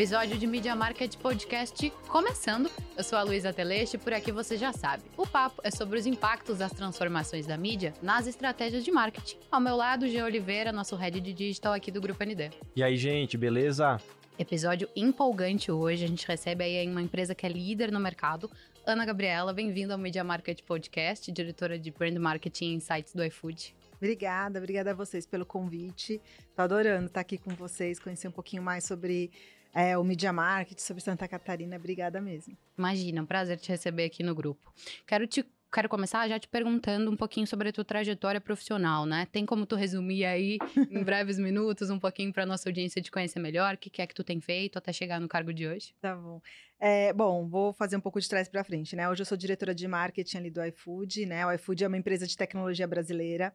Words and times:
Episódio 0.00 0.38
de 0.38 0.46
Media 0.46 0.74
Market 0.74 1.14
Podcast 1.18 1.90
começando. 2.08 2.70
Eu 2.96 3.04
sou 3.04 3.18
a 3.18 3.22
Luísa 3.22 3.52
Teleste 3.52 3.96
e 3.96 3.98
por 3.98 4.14
aqui 4.14 4.32
você 4.32 4.56
já 4.56 4.72
sabe. 4.72 5.02
O 5.14 5.26
papo 5.26 5.60
é 5.62 5.70
sobre 5.70 5.98
os 5.98 6.06
impactos 6.06 6.56
das 6.56 6.72
transformações 6.72 7.46
da 7.46 7.54
mídia 7.58 7.92
nas 8.00 8.26
estratégias 8.26 8.82
de 8.82 8.90
marketing. 8.90 9.36
Ao 9.52 9.60
meu 9.60 9.76
lado, 9.76 10.08
G. 10.08 10.22
Oliveira, 10.22 10.72
nosso 10.72 10.96
head 10.96 11.20
de 11.20 11.34
digital 11.34 11.74
aqui 11.74 11.90
do 11.90 12.00
Grupo 12.00 12.24
ND. 12.24 12.50
E 12.74 12.82
aí, 12.82 12.96
gente, 12.96 13.36
beleza? 13.36 14.00
Episódio 14.38 14.88
empolgante 14.96 15.70
hoje. 15.70 16.02
A 16.02 16.08
gente 16.08 16.26
recebe 16.26 16.64
aí 16.64 16.88
uma 16.88 17.02
empresa 17.02 17.34
que 17.34 17.44
é 17.44 17.50
líder 17.50 17.92
no 17.92 18.00
mercado. 18.00 18.50
Ana 18.86 19.04
Gabriela, 19.04 19.52
bem-vinda 19.52 19.92
ao 19.92 19.98
Media 19.98 20.24
Market 20.24 20.62
Podcast, 20.62 21.30
diretora 21.30 21.78
de 21.78 21.90
Brand 21.90 22.16
Marketing 22.16 22.72
Insights 22.76 23.12
do 23.12 23.22
iFood. 23.22 23.76
Obrigada, 23.98 24.58
obrigada 24.58 24.92
a 24.92 24.94
vocês 24.94 25.26
pelo 25.26 25.44
convite. 25.44 26.18
Tô 26.56 26.62
adorando 26.62 27.04
estar 27.04 27.20
aqui 27.20 27.36
com 27.36 27.50
vocês, 27.50 27.98
conhecer 27.98 28.28
um 28.28 28.32
pouquinho 28.32 28.62
mais 28.62 28.84
sobre 28.84 29.30
é, 29.74 29.96
o 29.96 30.04
Media 30.04 30.32
Market, 30.32 30.78
sobre 30.78 31.02
Santa 31.02 31.26
Catarina. 31.28 31.76
Obrigada 31.76 32.20
mesmo. 32.20 32.56
Imagina, 32.76 33.22
um 33.22 33.26
prazer 33.26 33.58
te 33.58 33.68
receber 33.68 34.04
aqui 34.04 34.22
no 34.22 34.34
grupo. 34.34 34.72
Quero 35.06 35.26
te 35.26 35.44
quero 35.72 35.88
começar 35.88 36.28
já 36.28 36.38
te 36.38 36.48
perguntando 36.48 37.10
um 37.10 37.16
pouquinho 37.16 37.46
sobre 37.46 37.68
a 37.68 37.72
tua 37.72 37.84
trajetória 37.84 38.40
profissional, 38.40 39.06
né? 39.06 39.26
Tem 39.30 39.46
como 39.46 39.64
tu 39.64 39.76
resumir 39.76 40.24
aí 40.24 40.58
em 40.90 41.02
breves 41.04 41.38
minutos 41.38 41.90
um 41.90 41.98
pouquinho 41.98 42.32
para 42.32 42.44
nossa 42.44 42.68
audiência 42.68 43.00
te 43.00 43.10
conhecer 43.10 43.38
melhor? 43.38 43.74
O 43.74 43.78
que 43.78 44.02
é 44.02 44.06
que 44.06 44.14
tu 44.14 44.24
tem 44.24 44.40
feito 44.40 44.78
até 44.78 44.92
chegar 44.92 45.20
no 45.20 45.28
cargo 45.28 45.54
de 45.54 45.66
hoje? 45.66 45.94
Tá 46.00 46.16
bom. 46.16 46.40
É, 46.78 47.12
bom, 47.12 47.46
vou 47.46 47.72
fazer 47.72 47.96
um 47.96 48.00
pouco 48.00 48.20
de 48.20 48.28
trás 48.28 48.48
para 48.48 48.64
frente, 48.64 48.96
né? 48.96 49.08
Hoje 49.08 49.22
eu 49.22 49.26
sou 49.26 49.36
diretora 49.36 49.74
de 49.74 49.86
marketing 49.86 50.38
ali 50.38 50.50
do 50.50 50.64
iFood, 50.64 51.26
né? 51.26 51.46
O 51.46 51.52
iFood 51.52 51.84
é 51.84 51.86
uma 51.86 51.96
empresa 51.96 52.26
de 52.26 52.36
tecnologia 52.36 52.86
brasileira. 52.88 53.54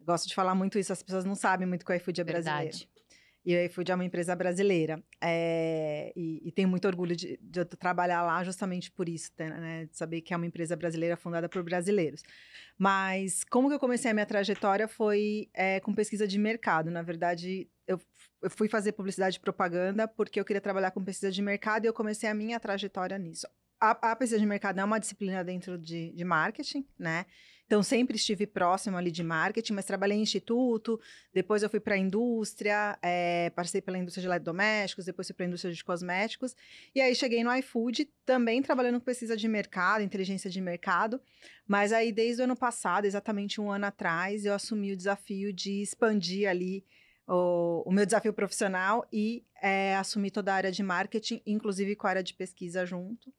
Gosto 0.00 0.28
de 0.28 0.34
falar 0.34 0.54
muito 0.54 0.78
isso, 0.78 0.92
as 0.92 1.02
pessoas 1.02 1.24
não 1.24 1.34
sabem 1.34 1.66
muito 1.66 1.84
que 1.84 1.92
o 1.92 1.94
iFood 1.94 2.20
é 2.20 2.24
Verdade. 2.24 2.44
brasileiro. 2.44 2.88
E 3.44 3.56
o 3.56 3.64
iFood 3.64 3.90
é 3.90 3.94
uma 3.94 4.04
empresa 4.04 4.36
brasileira. 4.36 5.02
É, 5.20 6.12
e, 6.14 6.46
e, 6.46 6.52
tenho 6.52 6.68
muito 6.68 6.86
orgulho 6.86 7.16
de, 7.16 7.38
de, 7.40 7.64
trabalhar 7.64 8.22
lá 8.22 8.44
justamente 8.44 8.90
por 8.90 9.08
isso, 9.08 9.30
né? 9.38 9.86
De 9.86 9.96
saber 9.96 10.20
que 10.20 10.34
é 10.34 10.36
uma 10.36 10.46
empresa 10.46 10.76
brasileira 10.76 11.16
fundada 11.16 11.48
por 11.48 11.62
brasileiros. 11.62 12.22
Mas 12.78 13.42
como 13.44 13.68
que 13.68 13.74
eu 13.74 13.80
comecei 13.80 14.10
a 14.10 14.14
minha 14.14 14.26
trajetória 14.26 14.86
foi 14.86 15.48
é, 15.54 15.80
com 15.80 15.94
pesquisa 15.94 16.28
de 16.28 16.38
mercado. 16.38 16.90
Na 16.90 17.02
verdade, 17.02 17.66
eu, 17.86 17.98
eu 18.42 18.50
fui 18.50 18.68
fazer 18.68 18.92
publicidade 18.92 19.38
e 19.38 19.40
propaganda 19.40 20.06
porque 20.06 20.38
eu 20.38 20.44
queria 20.44 20.60
trabalhar 20.60 20.90
com 20.90 21.02
pesquisa 21.02 21.32
de 21.32 21.40
mercado 21.40 21.84
e 21.84 21.88
eu 21.88 21.94
comecei 21.94 22.28
a 22.28 22.34
minha 22.34 22.60
trajetória 22.60 23.18
nisso. 23.18 23.46
A, 23.80 24.12
a 24.12 24.16
pesquisa 24.16 24.38
de 24.38 24.46
mercado 24.46 24.78
é 24.78 24.84
uma 24.84 25.00
disciplina 25.00 25.42
dentro 25.42 25.78
de, 25.78 26.12
de 26.12 26.24
marketing, 26.24 26.86
né? 26.98 27.24
Então, 27.70 27.84
sempre 27.84 28.16
estive 28.16 28.48
próximo 28.48 28.96
ali 28.96 29.12
de 29.12 29.22
marketing, 29.22 29.74
mas 29.74 29.84
trabalhei 29.84 30.18
em 30.18 30.22
instituto, 30.22 31.00
depois 31.32 31.62
eu 31.62 31.70
fui 31.70 31.78
para 31.78 31.94
a 31.94 31.96
indústria, 31.98 32.98
é, 33.00 33.48
passei 33.50 33.80
pela 33.80 33.96
indústria 33.96 34.22
de 34.22 34.26
eletrodomésticos, 34.26 35.04
depois 35.04 35.28
fui 35.28 35.36
para 35.36 35.46
a 35.46 35.46
indústria 35.46 35.72
de 35.72 35.84
cosméticos, 35.84 36.56
e 36.92 37.00
aí 37.00 37.14
cheguei 37.14 37.44
no 37.44 37.56
iFood, 37.58 38.10
também 38.26 38.60
trabalhando 38.60 38.98
com 38.98 39.04
pesquisa 39.04 39.36
de 39.36 39.46
mercado, 39.46 40.02
inteligência 40.02 40.50
de 40.50 40.60
mercado, 40.60 41.20
mas 41.64 41.92
aí 41.92 42.10
desde 42.10 42.42
o 42.42 42.44
ano 42.44 42.56
passado, 42.56 43.04
exatamente 43.04 43.60
um 43.60 43.70
ano 43.70 43.86
atrás, 43.86 44.44
eu 44.44 44.52
assumi 44.52 44.92
o 44.92 44.96
desafio 44.96 45.52
de 45.52 45.80
expandir 45.80 46.50
ali 46.50 46.84
o, 47.24 47.84
o 47.86 47.92
meu 47.92 48.04
desafio 48.04 48.32
profissional 48.32 49.06
e 49.12 49.44
é, 49.62 49.94
assumir 49.94 50.32
toda 50.32 50.52
a 50.52 50.56
área 50.56 50.72
de 50.72 50.82
marketing, 50.82 51.40
inclusive 51.46 51.94
com 51.94 52.08
a 52.08 52.10
área 52.10 52.22
de 52.24 52.34
pesquisa 52.34 52.84
junto. 52.84 53.32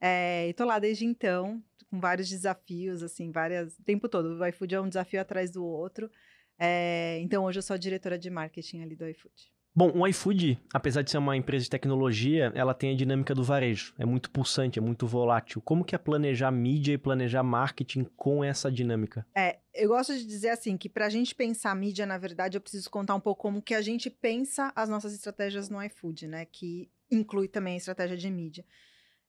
É, 0.00 0.48
e 0.48 0.52
tô 0.52 0.64
lá 0.64 0.80
desde 0.80 1.04
então, 1.04 1.62
com 1.92 2.00
vários 2.00 2.30
desafios, 2.30 3.02
assim, 3.02 3.30
várias. 3.30 3.78
O 3.78 3.82
tempo 3.82 4.08
todo. 4.08 4.40
O 4.40 4.46
iFood 4.46 4.74
é 4.74 4.80
um 4.80 4.88
desafio 4.88 5.20
atrás 5.20 5.50
do 5.50 5.62
outro. 5.62 6.10
É, 6.58 7.18
então, 7.20 7.44
hoje 7.44 7.58
eu 7.58 7.62
sou 7.62 7.76
diretora 7.76 8.18
de 8.18 8.30
marketing 8.30 8.80
ali 8.80 8.96
do 8.96 9.06
iFood. 9.06 9.52
Bom, 9.74 9.90
o 9.94 10.06
iFood, 10.06 10.58
apesar 10.72 11.02
de 11.02 11.10
ser 11.10 11.18
uma 11.18 11.36
empresa 11.36 11.64
de 11.64 11.70
tecnologia, 11.70 12.50
ela 12.54 12.72
tem 12.72 12.92
a 12.92 12.96
dinâmica 12.96 13.34
do 13.34 13.44
varejo. 13.44 13.94
É 13.98 14.06
muito 14.06 14.30
pulsante, 14.30 14.78
é 14.78 14.82
muito 14.82 15.06
volátil. 15.06 15.60
Como 15.60 15.84
que 15.84 15.94
é 15.94 15.98
planejar 15.98 16.50
mídia 16.50 16.94
e 16.94 16.98
planejar 16.98 17.42
marketing 17.42 18.04
com 18.16 18.42
essa 18.42 18.70
dinâmica? 18.70 19.26
É, 19.36 19.58
eu 19.74 19.88
gosto 19.90 20.14
de 20.14 20.26
dizer 20.26 20.50
assim, 20.50 20.78
que 20.78 20.88
para 20.88 21.06
a 21.06 21.10
gente 21.10 21.34
pensar 21.34 21.74
mídia, 21.74 22.06
na 22.06 22.16
verdade, 22.16 22.56
eu 22.56 22.60
preciso 22.60 22.90
contar 22.90 23.14
um 23.14 23.20
pouco 23.20 23.42
como 23.42 23.62
que 23.62 23.74
a 23.74 23.82
gente 23.82 24.08
pensa 24.08 24.72
as 24.74 24.88
nossas 24.88 25.14
estratégias 25.14 25.68
no 25.68 25.82
iFood, 25.82 26.26
né? 26.26 26.46
Que 26.46 26.90
inclui 27.10 27.48
também 27.48 27.74
a 27.74 27.78
estratégia 27.78 28.16
de 28.16 28.30
mídia 28.30 28.64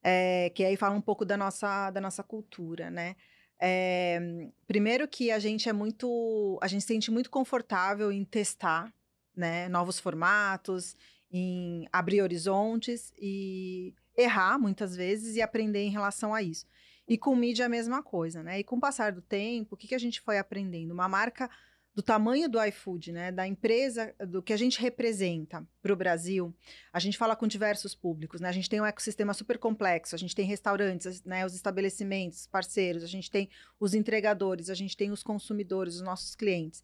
é, 0.03 0.52
que 0.53 0.64
aí 0.64 0.75
fala 0.75 0.96
um 0.96 1.02
pouco 1.02 1.24
da 1.24 1.38
nossa, 1.38 1.90
da 1.91 2.02
nossa 2.02 2.22
cultura, 2.22 2.91
né? 2.91 3.16
É, 3.59 4.19
primeiro 4.68 5.08
que 5.08 5.31
a 5.31 5.40
gente 5.40 5.69
é 5.69 5.74
muito, 5.74 6.59
a 6.62 6.68
gente 6.68 6.81
se 6.81 6.88
sente 6.88 7.09
muito 7.09 7.30
confortável 7.30 8.12
em 8.12 8.25
testar, 8.25 8.94
né, 9.36 9.69
novos 9.69 10.00
formatos, 10.00 10.97
em 11.31 11.88
abrir 11.91 12.22
horizontes 12.22 13.14
e 13.18 13.96
errar 14.18 14.59
muitas 14.59 14.96
vezes 14.96 15.36
e 15.38 15.41
aprender 15.41 15.84
em 15.84 15.90
relação 15.90 16.34
a 16.34 16.41
isso. 16.41 16.66
E 17.08 17.18
com 17.18 17.35
mídia 17.35 17.64
é 17.64 17.66
a 17.66 17.70
mesma 17.70 18.03
coisa, 18.03 18.44
né? 18.44 18.59
E 18.59 18.64
com 18.64 18.78
o 18.78 18.80
passar 18.80 19.12
do 19.12 19.22
tempo, 19.22 19.75
o 19.75 19.78
que, 19.78 19.88
que 19.88 19.96
a 19.96 20.00
gente 20.00 20.22
foi 20.22 20.38
aprendendo? 20.38 20.94
Uma 20.94 21.09
marca 21.09 21.50
do 21.96 22.02
tamanho 22.02 22.50
do 22.50 22.64
iFood, 22.64 23.12
né, 23.12 23.31
da 23.31 23.48
empresa, 23.48 24.16
do 24.28 24.42
que 24.42 24.52
a 24.52 24.58
gente 24.58 24.81
representa 24.81 25.66
para 25.81 25.94
o 25.94 25.96
Brasil, 25.96 26.54
a 26.92 27.00
gente 27.00 27.18
fala 27.18 27.36
com 27.36 27.48
diversos 27.48 27.94
públicos, 27.94 28.42
né? 28.42 28.50
A 28.50 28.52
gente 28.52 28.70
tem 28.70 28.81
um 28.81 28.86
ecossistema 28.86 29.34
super 29.34 29.59
complexo, 29.59 30.16
a 30.16 30.18
gente 30.18 30.36
tem 30.36 30.46
restaurantes, 30.46 31.24
né, 31.24 31.46
os 31.46 31.53
estabelecimentos, 31.53 32.48
parceiros, 32.48 33.03
a 33.03 33.08
gente 33.08 33.30
tem 33.30 33.48
os 33.80 33.94
entregadores, 33.94 34.70
a 34.70 34.74
gente 34.74 34.98
tem 34.98 35.12
os 35.12 35.22
consumidores, 35.22 35.96
os 35.96 36.02
nossos 36.02 36.36
clientes. 36.36 36.84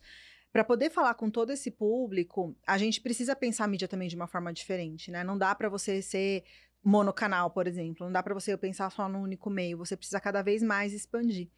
Para 0.51 0.63
poder 0.63 0.89
falar 0.89 1.13
com 1.13 1.29
todo 1.29 1.51
esse 1.51 1.69
público, 1.69 2.55
a 2.65 2.77
gente 2.77 3.01
precisa 3.01 3.35
pensar 3.35 3.65
a 3.65 3.67
mídia 3.67 3.87
também 3.87 4.07
de 4.07 4.15
uma 4.15 4.27
forma 4.27 4.51
diferente, 4.51 5.11
né? 5.11 5.23
Não 5.23 5.37
dá 5.37 5.53
para 5.53 5.69
você 5.69 6.01
ser 6.01 6.43
monocanal, 6.83 7.49
por 7.49 7.67
exemplo. 7.67 8.05
Não 8.05 8.13
dá 8.13 8.23
para 8.23 8.33
você 8.33 8.55
pensar 8.57 8.89
só 8.91 9.07
no 9.07 9.19
único 9.19 9.49
meio, 9.49 9.77
você 9.77 9.95
precisa 9.95 10.19
cada 10.19 10.41
vez 10.41 10.63
mais 10.63 10.93
expandir. 10.93 11.49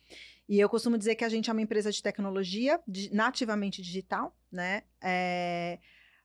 E 0.47 0.59
eu 0.59 0.67
costumo 0.67 0.97
dizer 0.97 1.15
que 1.15 1.23
a 1.23 1.29
gente 1.29 1.49
é 1.49 1.53
uma 1.53 1.61
empresa 1.61 1.91
de 1.91 2.01
tecnologia, 2.01 2.79
nativamente 3.11 3.81
digital, 3.81 4.35
né? 4.51 4.83
É, 5.01 5.79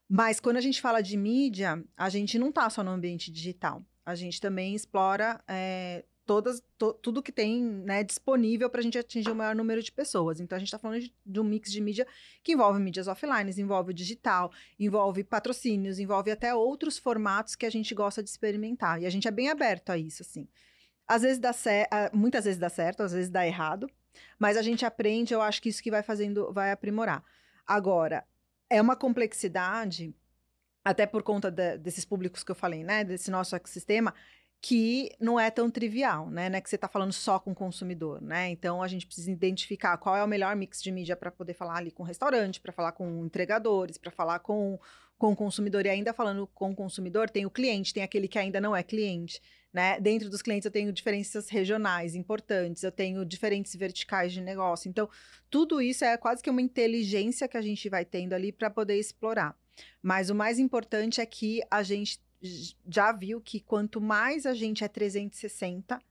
mas 0.09 0.39
quando 0.39 0.57
a 0.57 0.61
gente 0.61 0.81
fala 0.81 1.01
de 1.01 1.15
mídia, 1.17 1.83
a 1.95 2.09
gente 2.09 2.39
não 2.39 2.49
está 2.49 2.69
só 2.69 2.83
no 2.83 2.91
ambiente 2.91 3.31
digital. 3.31 3.83
A 4.05 4.15
gente 4.15 4.39
também 4.39 4.73
explora 4.73 5.41
é, 5.47 6.05
todas, 6.27 6.61
to, 6.77 6.93
tudo 6.95 7.23
que 7.23 7.31
tem 7.31 7.63
né, 7.63 8.03
disponível 8.03 8.69
para 8.69 8.81
a 8.81 8.83
gente 8.83 8.97
atingir 8.97 9.31
o 9.31 9.35
maior 9.35 9.55
número 9.55 9.81
de 9.81 9.91
pessoas. 9.91 10.41
Então, 10.41 10.57
a 10.57 10.59
gente 10.59 10.67
está 10.67 10.77
falando 10.77 10.99
de, 10.99 11.15
de, 11.25 11.39
um 11.39 11.43
mix 11.43 11.71
de 11.71 11.79
mídia 11.79 12.05
que 12.43 12.51
envolve 12.51 12.79
mídias 12.79 13.07
offline, 13.07 13.49
envolve 13.57 13.91
o 13.91 13.93
digital, 13.93 14.51
envolve 14.77 15.23
patrocínios, 15.23 15.97
envolve 15.97 16.29
até 16.29 16.53
outros 16.53 16.97
formatos 16.97 17.55
que 17.55 17.65
a 17.65 17.69
gente 17.69 17.95
gosta 17.95 18.21
de 18.21 18.29
experimentar. 18.29 19.01
E 19.01 19.05
a 19.05 19.09
gente 19.09 19.27
é 19.27 19.31
bem 19.31 19.49
aberto 19.49 19.89
a 19.89 19.97
isso, 19.97 20.21
assim. 20.21 20.47
Às 21.07 21.21
vezes 21.21 21.39
dá 21.39 21.53
certo, 21.53 21.89
muitas 22.13 22.43
vezes 22.43 22.59
dá 22.59 22.69
certo, 22.69 23.01
às 23.01 23.13
vezes 23.13 23.29
dá 23.29 23.47
errado, 23.47 23.89
mas 24.37 24.57
a 24.57 24.61
gente 24.61 24.85
aprende, 24.85 25.33
eu 25.33 25.41
acho 25.41 25.61
que 25.61 25.69
isso 25.69 25.81
que 25.81 25.89
vai 25.89 26.03
fazendo, 26.03 26.51
vai 26.51 26.71
aprimorar. 26.71 27.23
Agora, 27.65 28.25
é 28.69 28.81
uma 28.81 28.97
complexidade, 28.97 30.13
até 30.83 31.05
por 31.05 31.23
conta 31.23 31.49
de, 31.49 31.77
desses 31.77 32.03
públicos 32.03 32.43
que 32.43 32.51
eu 32.51 32.55
falei, 32.55 32.83
né, 32.83 33.05
desse 33.05 33.31
nosso 33.31 33.55
ecossistema, 33.55 34.13
que 34.61 35.11
não 35.19 35.39
é 35.39 35.51
tão 35.51 35.69
trivial, 35.69 36.29
né? 36.29 36.49
Não 36.49 36.57
é 36.57 36.61
que 36.61 36.69
você 36.69 36.75
está 36.75 36.87
falando 36.87 37.13
só 37.13 37.39
com 37.39 37.51
o 37.51 37.55
consumidor, 37.55 38.21
né? 38.21 38.49
Então 38.49 38.81
a 38.81 38.87
gente 38.87 39.05
precisa 39.05 39.31
identificar 39.31 39.97
qual 39.97 40.15
é 40.15 40.23
o 40.23 40.27
melhor 40.27 40.55
mix 40.55 40.81
de 40.81 40.91
mídia 40.91 41.15
para 41.15 41.31
poder 41.31 41.53
falar 41.53 41.77
ali 41.77 41.91
com 41.91 42.03
o 42.03 42.05
restaurante, 42.05 42.59
para 42.59 42.71
falar 42.71 42.91
com 42.91 43.25
entregadores, 43.25 43.97
para 43.97 44.11
falar 44.11 44.39
com, 44.39 44.79
com 45.17 45.31
o 45.31 45.35
consumidor. 45.35 45.85
E 45.85 45.89
ainda 45.89 46.11
falando 46.11 46.47
com 46.47 46.71
o 46.71 46.75
consumidor, 46.75 47.29
tem 47.29 47.45
o 47.45 47.51
cliente, 47.51 47.93
tem 47.93 48.03
aquele 48.03 48.27
que 48.27 48.39
ainda 48.39 48.59
não 48.59 48.75
é 48.75 48.81
cliente, 48.81 49.39
né? 49.71 49.99
Dentro 49.99 50.27
dos 50.27 50.41
clientes 50.41 50.65
eu 50.65 50.71
tenho 50.71 50.91
diferenças 50.91 51.49
regionais 51.49 52.15
importantes, 52.15 52.81
eu 52.81 52.91
tenho 52.91 53.23
diferentes 53.23 53.75
verticais 53.75 54.33
de 54.33 54.41
negócio. 54.41 54.89
Então, 54.89 55.07
tudo 55.51 55.79
isso 55.79 56.03
é 56.03 56.17
quase 56.17 56.41
que 56.41 56.49
uma 56.49 56.61
inteligência 56.61 57.47
que 57.47 57.57
a 57.57 57.61
gente 57.61 57.87
vai 57.89 58.03
tendo 58.03 58.33
ali 58.33 58.51
para 58.51 58.71
poder 58.71 58.97
explorar. 58.97 59.55
Mas 60.01 60.31
o 60.31 60.35
mais 60.35 60.57
importante 60.57 61.21
é 61.21 61.25
que 61.25 61.61
a 61.69 61.83
gente 61.83 62.19
já 62.41 63.11
viu 63.11 63.41
que 63.41 63.59
quanto 63.59 63.99
mais 63.99 64.45
a 64.45 64.53
gente 64.53 64.83
é 64.83 64.87
360, 64.87 66.01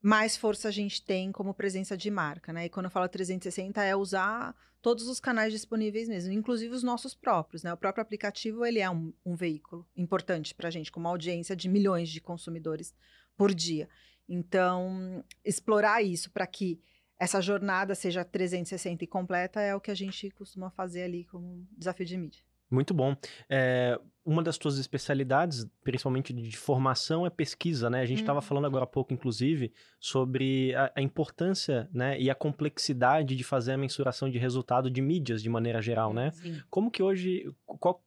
mais 0.00 0.36
força 0.36 0.68
a 0.68 0.70
gente 0.70 1.02
tem 1.02 1.30
como 1.30 1.54
presença 1.54 1.96
de 1.96 2.10
marca, 2.10 2.52
né? 2.52 2.66
E 2.66 2.68
quando 2.68 2.86
eu 2.86 2.90
falo 2.90 3.08
360 3.08 3.82
é 3.82 3.94
usar 3.94 4.54
todos 4.82 5.06
os 5.06 5.20
canais 5.20 5.52
disponíveis 5.52 6.08
mesmo, 6.08 6.32
inclusive 6.32 6.74
os 6.74 6.82
nossos 6.82 7.14
próprios, 7.14 7.62
né? 7.62 7.72
O 7.72 7.76
próprio 7.76 8.02
aplicativo 8.02 8.66
ele 8.66 8.80
é 8.80 8.90
um, 8.90 9.12
um 9.24 9.36
veículo 9.36 9.86
importante 9.96 10.54
para 10.54 10.68
a 10.68 10.70
gente, 10.70 10.90
com 10.90 10.98
uma 10.98 11.10
audiência 11.10 11.54
de 11.54 11.68
milhões 11.68 12.08
de 12.08 12.20
consumidores 12.20 12.92
por 13.36 13.54
dia. 13.54 13.88
Então, 14.28 15.24
explorar 15.44 16.02
isso 16.02 16.30
para 16.30 16.46
que 16.46 16.80
essa 17.18 17.40
jornada 17.40 17.94
seja 17.94 18.24
360 18.24 19.04
e 19.04 19.06
completa 19.06 19.60
é 19.60 19.74
o 19.76 19.80
que 19.80 19.92
a 19.92 19.94
gente 19.94 20.28
costuma 20.32 20.70
fazer 20.70 21.04
ali 21.04 21.24
como 21.24 21.64
desafio 21.78 22.04
de 22.04 22.16
mídia. 22.16 22.42
Muito 22.68 22.92
bom. 22.92 23.14
É, 23.48 24.00
uma 24.24 24.42
das 24.42 24.56
tuas 24.56 24.78
especialidades, 24.78 25.66
principalmente 25.82 26.32
de 26.32 26.56
formação, 26.56 27.26
é 27.26 27.30
pesquisa, 27.30 27.90
né? 27.90 28.00
A 28.00 28.06
gente 28.06 28.20
estava 28.20 28.38
Uhum. 28.38 28.42
falando 28.42 28.66
agora 28.66 28.84
há 28.84 28.86
pouco, 28.86 29.12
inclusive, 29.12 29.72
sobre 29.98 30.74
a, 30.76 30.92
a 30.96 31.02
importância, 31.02 31.88
né, 31.92 32.20
e 32.20 32.30
a 32.30 32.34
complexidade 32.34 33.34
de 33.34 33.42
fazer 33.44 33.72
a 33.72 33.76
mensuração 33.76 34.30
de 34.30 34.38
resultado 34.38 34.90
de 34.90 35.00
mídias 35.02 35.42
de 35.42 35.48
maneira 35.48 35.82
geral, 35.82 36.12
né? 36.14 36.30
Sim. 36.32 36.60
Como 36.70 36.90
que 36.90 37.02
hoje, 37.02 37.52
qual- 37.66 38.00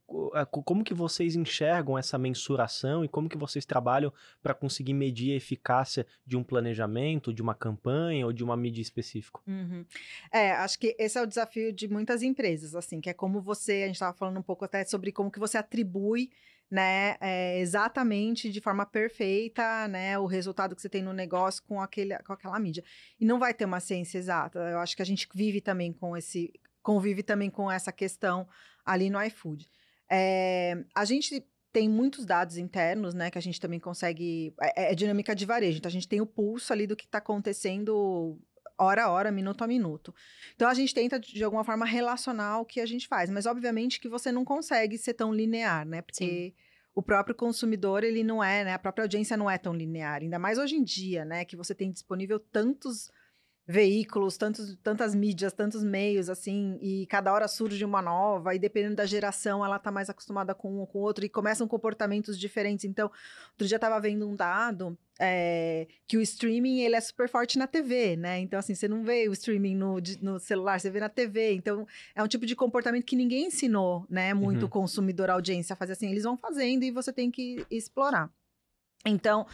como 0.63 0.83
que 0.83 0.93
vocês 0.93 1.35
enxergam 1.35 1.97
essa 1.97 2.17
mensuração 2.17 3.03
e 3.03 3.07
como 3.09 3.27
que 3.27 3.37
vocês 3.37 3.65
trabalham 3.65 4.13
para 4.41 4.53
conseguir 4.53 4.93
medir 4.93 5.33
a 5.33 5.35
eficácia 5.35 6.05
de 6.25 6.37
um 6.37 6.43
planejamento, 6.43 7.33
de 7.33 7.41
uma 7.41 7.55
campanha 7.55 8.25
ou 8.25 8.31
de 8.31 8.43
uma 8.43 8.55
mídia 8.55 8.81
específica? 8.81 9.39
Uhum. 9.47 9.83
É, 10.31 10.51
acho 10.51 10.77
que 10.79 10.95
esse 10.99 11.17
é 11.17 11.21
o 11.21 11.25
desafio 11.25 11.73
de 11.73 11.87
muitas 11.87 12.21
empresas, 12.21 12.75
assim, 12.75 13.01
que 13.01 13.09
é 13.09 13.13
como 13.13 13.41
você, 13.41 13.83
a 13.83 13.87
gente 13.87 13.95
estava 13.95 14.13
falando 14.15 14.37
um 14.37 14.43
pouco 14.43 14.63
até 14.63 14.83
sobre 14.85 15.11
como 15.11 15.31
que 15.31 15.39
você 15.39 15.57
atribui, 15.57 16.04
né, 16.69 17.15
é, 17.21 17.59
exatamente 17.59 18.49
de 18.49 18.59
forma 18.59 18.85
perfeita, 18.85 19.87
né, 19.87 20.17
o 20.17 20.25
resultado 20.25 20.75
que 20.75 20.81
você 20.81 20.89
tem 20.89 21.01
no 21.01 21.13
negócio 21.13 21.63
com, 21.63 21.81
aquele, 21.81 22.17
com 22.19 22.33
aquela 22.33 22.59
mídia. 22.59 22.83
E 23.19 23.25
não 23.25 23.39
vai 23.39 23.53
ter 23.53 23.65
uma 23.65 23.79
ciência 23.79 24.17
exata. 24.17 24.59
Eu 24.59 24.79
acho 24.79 24.95
que 24.95 25.01
a 25.01 25.05
gente 25.05 25.27
vive 25.33 25.61
também 25.61 25.93
com 25.93 26.17
esse, 26.17 26.51
convive 26.81 27.23
também 27.23 27.49
com 27.49 27.71
essa 27.71 27.91
questão 27.91 28.47
ali 28.85 29.09
no 29.09 29.21
iFood. 29.23 29.67
É, 30.11 30.83
a 30.93 31.05
gente 31.05 31.45
tem 31.71 31.89
muitos 31.89 32.25
dados 32.25 32.57
internos, 32.57 33.13
né, 33.13 33.29
que 33.29 33.37
a 33.37 33.41
gente 33.41 33.59
também 33.59 33.79
consegue. 33.79 34.53
É, 34.61 34.91
é 34.91 34.95
dinâmica 34.95 35.35
de 35.35 35.45
varejo, 35.45 35.77
então 35.77 35.89
a 35.89 35.91
gente 35.91 36.07
tem 36.07 36.21
o 36.21 36.25
pulso 36.25 36.71
ali 36.71 36.87
do 36.87 36.95
que 36.95 37.05
está 37.05 37.17
acontecendo 37.17 38.39
hora 38.77 39.05
a 39.05 39.09
hora, 39.09 39.31
minuto 39.31 39.63
a 39.63 39.67
minuto. 39.67 40.13
Então 40.55 40.67
a 40.67 40.73
gente 40.73 40.93
tenta, 40.93 41.19
de 41.19 41.43
alguma 41.43 41.63
forma, 41.63 41.85
relacionar 41.85 42.59
o 42.59 42.65
que 42.65 42.79
a 42.79 42.85
gente 42.85 43.07
faz, 43.07 43.29
mas 43.29 43.45
obviamente 43.45 43.99
que 43.99 44.09
você 44.09 44.31
não 44.31 44.43
consegue 44.43 44.97
ser 44.97 45.13
tão 45.13 45.33
linear, 45.33 45.85
né? 45.85 46.01
Porque 46.01 46.53
o 46.93 47.01
próprio 47.01 47.35
consumidor, 47.35 48.03
ele 48.03 48.23
não 48.23 48.43
é, 48.43 48.63
né? 48.63 48.73
A 48.73 48.79
própria 48.79 49.03
audiência 49.03 49.35
não 49.35 49.49
é 49.49 49.57
tão 49.57 49.73
linear, 49.73 50.21
ainda 50.21 50.39
mais 50.39 50.57
hoje 50.57 50.75
em 50.75 50.83
dia, 50.83 51.25
né? 51.25 51.43
Que 51.43 51.55
você 51.55 51.75
tem 51.75 51.91
disponível 51.91 52.39
tantos 52.39 53.11
veículos, 53.67 54.37
tantos, 54.37 54.77
tantas 54.83 55.15
mídias, 55.15 55.51
tantos 55.51 55.83
meios, 55.83 56.29
assim, 56.29 56.77
e 56.81 57.05
cada 57.07 57.33
hora 57.33 57.47
surge 57.47 57.83
uma 57.83 58.01
nova, 58.01 58.53
e 58.53 58.59
dependendo 58.59 58.95
da 58.95 59.05
geração, 59.05 59.65
ela 59.65 59.79
tá 59.79 59.91
mais 59.91 60.09
acostumada 60.09 60.53
com 60.53 60.71
um 60.71 60.79
ou 60.79 60.87
com 60.87 60.99
o 60.99 61.01
outro, 61.01 61.25
e 61.25 61.29
começam 61.29 61.67
comportamentos 61.67 62.37
diferentes. 62.39 62.85
Então, 62.85 63.09
outro 63.51 63.67
dia 63.67 63.75
eu 63.75 63.79
tava 63.79 63.99
vendo 63.99 64.27
um 64.29 64.35
dado 64.35 64.95
é, 65.19 65.87
que 66.07 66.15
o 66.17 66.21
streaming, 66.21 66.81
ele 66.81 66.95
é 66.95 67.01
super 67.01 67.27
forte 67.27 67.57
na 67.57 67.65
TV, 67.65 68.15
né? 68.15 68.39
Então, 68.39 68.59
assim, 68.59 68.75
você 68.75 68.87
não 68.87 69.03
vê 69.03 69.27
o 69.27 69.33
streaming 69.33 69.75
no, 69.75 69.95
no 70.21 70.39
celular, 70.39 70.79
você 70.79 70.89
vê 70.89 70.99
na 70.99 71.09
TV. 71.09 71.53
Então, 71.53 71.87
é 72.13 72.21
um 72.21 72.27
tipo 72.27 72.45
de 72.45 72.55
comportamento 72.55 73.05
que 73.05 73.15
ninguém 73.15 73.47
ensinou, 73.47 74.05
né? 74.09 74.33
Muito 74.33 74.61
Uhum. 74.61 74.67
o 74.67 74.69
consumidor, 74.69 75.29
audiência 75.29 75.73
a 75.73 75.77
fazer 75.77 75.93
assim. 75.93 76.11
Eles 76.11 76.23
vão 76.23 76.37
fazendo 76.37 76.83
e 76.83 76.91
você 76.91 77.11
tem 77.11 77.31
que 77.31 77.65
explorar. 77.71 78.29
Então, 79.07 79.45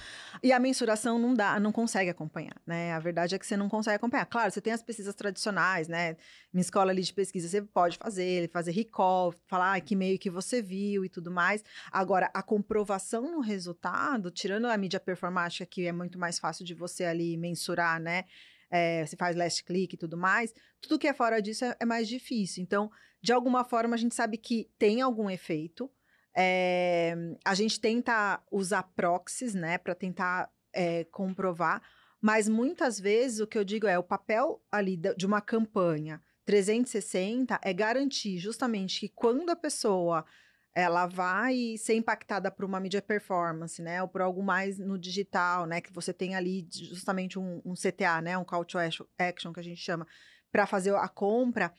e 0.41 0.53
a 0.53 0.59
mensuração 0.59 1.19
não 1.19 1.33
dá, 1.33 1.59
não 1.59 1.73
consegue 1.73 2.09
acompanhar, 2.09 2.55
né? 2.65 2.93
A 2.93 2.99
verdade 2.99 3.35
é 3.35 3.39
que 3.39 3.45
você 3.45 3.57
não 3.57 3.67
consegue 3.67 3.97
acompanhar. 3.97 4.25
Claro, 4.25 4.49
você 4.49 4.61
tem 4.61 4.71
as 4.71 4.81
pesquisas 4.81 5.13
tradicionais, 5.13 5.89
né? 5.89 6.15
Minha 6.53 6.61
escola 6.61 6.91
ali 6.91 7.01
de 7.01 7.13
pesquisa, 7.13 7.49
você 7.49 7.61
pode 7.61 7.97
fazer, 7.97 8.49
fazer 8.49 8.71
recall, 8.71 9.33
falar 9.47 9.75
ah, 9.75 9.81
que 9.81 9.93
meio 9.93 10.17
que 10.17 10.29
você 10.29 10.61
viu 10.61 11.03
e 11.03 11.09
tudo 11.09 11.29
mais. 11.29 11.63
Agora, 11.91 12.31
a 12.33 12.41
comprovação 12.41 13.29
no 13.29 13.41
resultado, 13.41 14.31
tirando 14.31 14.67
a 14.67 14.77
mídia 14.77 15.01
performática, 15.01 15.65
que 15.65 15.85
é 15.85 15.91
muito 15.91 16.17
mais 16.17 16.39
fácil 16.39 16.63
de 16.63 16.73
você 16.73 17.03
ali 17.03 17.35
mensurar, 17.35 17.99
né? 17.99 18.23
É, 18.69 19.05
você 19.05 19.17
faz 19.17 19.35
last 19.35 19.65
click 19.65 19.95
e 19.95 19.97
tudo 19.97 20.15
mais, 20.15 20.53
tudo 20.79 20.97
que 20.97 21.05
é 21.05 21.13
fora 21.13 21.41
disso 21.41 21.65
é, 21.65 21.75
é 21.77 21.85
mais 21.85 22.07
difícil. 22.07 22.63
Então, 22.63 22.89
de 23.21 23.33
alguma 23.33 23.65
forma, 23.65 23.95
a 23.95 23.97
gente 23.97 24.15
sabe 24.15 24.37
que 24.37 24.69
tem 24.79 25.01
algum 25.01 25.29
efeito. 25.29 25.91
É, 26.35 27.15
a 27.43 27.53
gente 27.53 27.79
tenta 27.79 28.41
usar 28.51 28.83
proxies, 28.95 29.53
né, 29.53 29.77
para 29.77 29.93
tentar 29.93 30.49
é, 30.73 31.03
comprovar, 31.05 31.81
mas 32.21 32.47
muitas 32.47 32.99
vezes 32.99 33.39
o 33.39 33.47
que 33.47 33.57
eu 33.57 33.63
digo 33.63 33.87
é 33.87 33.97
o 33.97 34.03
papel 34.03 34.61
ali 34.71 34.95
de 34.95 35.25
uma 35.25 35.41
campanha 35.41 36.21
360 36.45 37.59
é 37.63 37.73
garantir 37.73 38.37
justamente 38.37 38.99
que 39.01 39.09
quando 39.09 39.49
a 39.49 39.55
pessoa 39.55 40.25
ela 40.73 41.05
vai 41.05 41.75
ser 41.77 41.95
impactada 41.95 42.49
por 42.49 42.63
uma 42.63 42.79
mídia 42.79 43.01
performance, 43.01 43.81
né, 43.81 44.01
ou 44.01 44.07
por 44.07 44.21
algo 44.21 44.41
mais 44.41 44.79
no 44.79 44.97
digital, 44.97 45.65
né, 45.65 45.81
que 45.81 45.91
você 45.91 46.13
tem 46.13 46.33
ali 46.35 46.65
justamente 46.71 47.37
um, 47.37 47.61
um 47.65 47.73
CTA, 47.73 48.21
né, 48.21 48.37
um 48.37 48.45
call 48.45 48.63
to 48.63 48.77
action 48.79 49.51
que 49.53 49.59
a 49.59 49.63
gente 49.63 49.81
chama, 49.81 50.07
para 50.51 50.65
fazer 50.65 50.93
a 50.95 51.07
compra, 51.07 51.73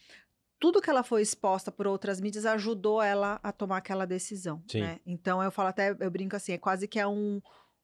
tudo 0.62 0.81
que 0.81 0.88
ela 0.88 1.03
foi 1.03 1.23
exposta 1.23 1.73
por 1.73 1.88
outras 1.88 2.20
mídias 2.20 2.47
ajudou 2.47 3.03
ela 3.03 3.41
a 3.43 3.50
tomar 3.50 3.79
aquela 3.79 4.06
decisão, 4.06 4.62
né? 4.81 5.00
Então 5.05 5.43
eu 5.43 5.50
falo 5.50 5.70
até, 5.70 5.91
eu 5.99 6.09
brinco 6.09 6.37
assim, 6.37 6.53
é 6.53 6.56
quase 6.56 6.87
que 6.87 7.00
é 7.00 7.06
um, 7.06 7.43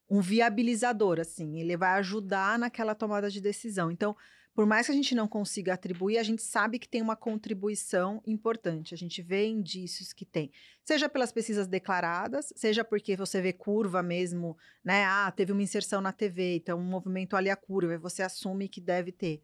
um 0.09 0.21
viabilizador, 0.21 1.19
assim, 1.19 1.59
ele 1.59 1.77
vai 1.77 1.99
ajudar 1.99 2.57
naquela 2.57 2.95
tomada 2.95 3.29
de 3.29 3.41
decisão. 3.41 3.91
Então, 3.91 4.17
por 4.55 4.65
mais 4.65 4.87
que 4.87 4.93
a 4.93 4.95
gente 4.95 5.13
não 5.13 5.27
consiga 5.27 5.75
atribuir, 5.75 6.19
a 6.19 6.23
gente 6.23 6.41
sabe 6.41 6.79
que 6.79 6.89
tem 6.89 7.03
uma 7.03 7.17
contribuição 7.17 8.23
importante. 8.25 8.95
A 8.95 8.97
gente 8.97 9.23
vê 9.23 9.49
indícios 9.49 10.13
que 10.13 10.25
tem. 10.25 10.53
Seja 10.85 11.09
pelas 11.09 11.33
pesquisas 11.33 11.67
declaradas, 11.67 12.53
seja 12.55 12.85
porque 12.85 13.17
você 13.17 13.41
vê 13.41 13.53
curva 13.53 14.05
mesmo, 14.05 14.57
né? 14.85 15.05
Ah, 15.05 15.33
teve 15.33 15.51
uma 15.51 15.63
inserção 15.65 16.01
na 16.01 16.13
TV, 16.13 16.55
então 16.57 16.79
um 16.79 16.85
movimento 16.85 17.35
ali 17.35 17.51
a 17.51 17.57
curva, 17.57 17.95
e 17.95 17.99
você 17.99 18.23
assume 18.23 18.69
que 18.69 18.81
deve 18.81 19.11
ter. 19.11 19.43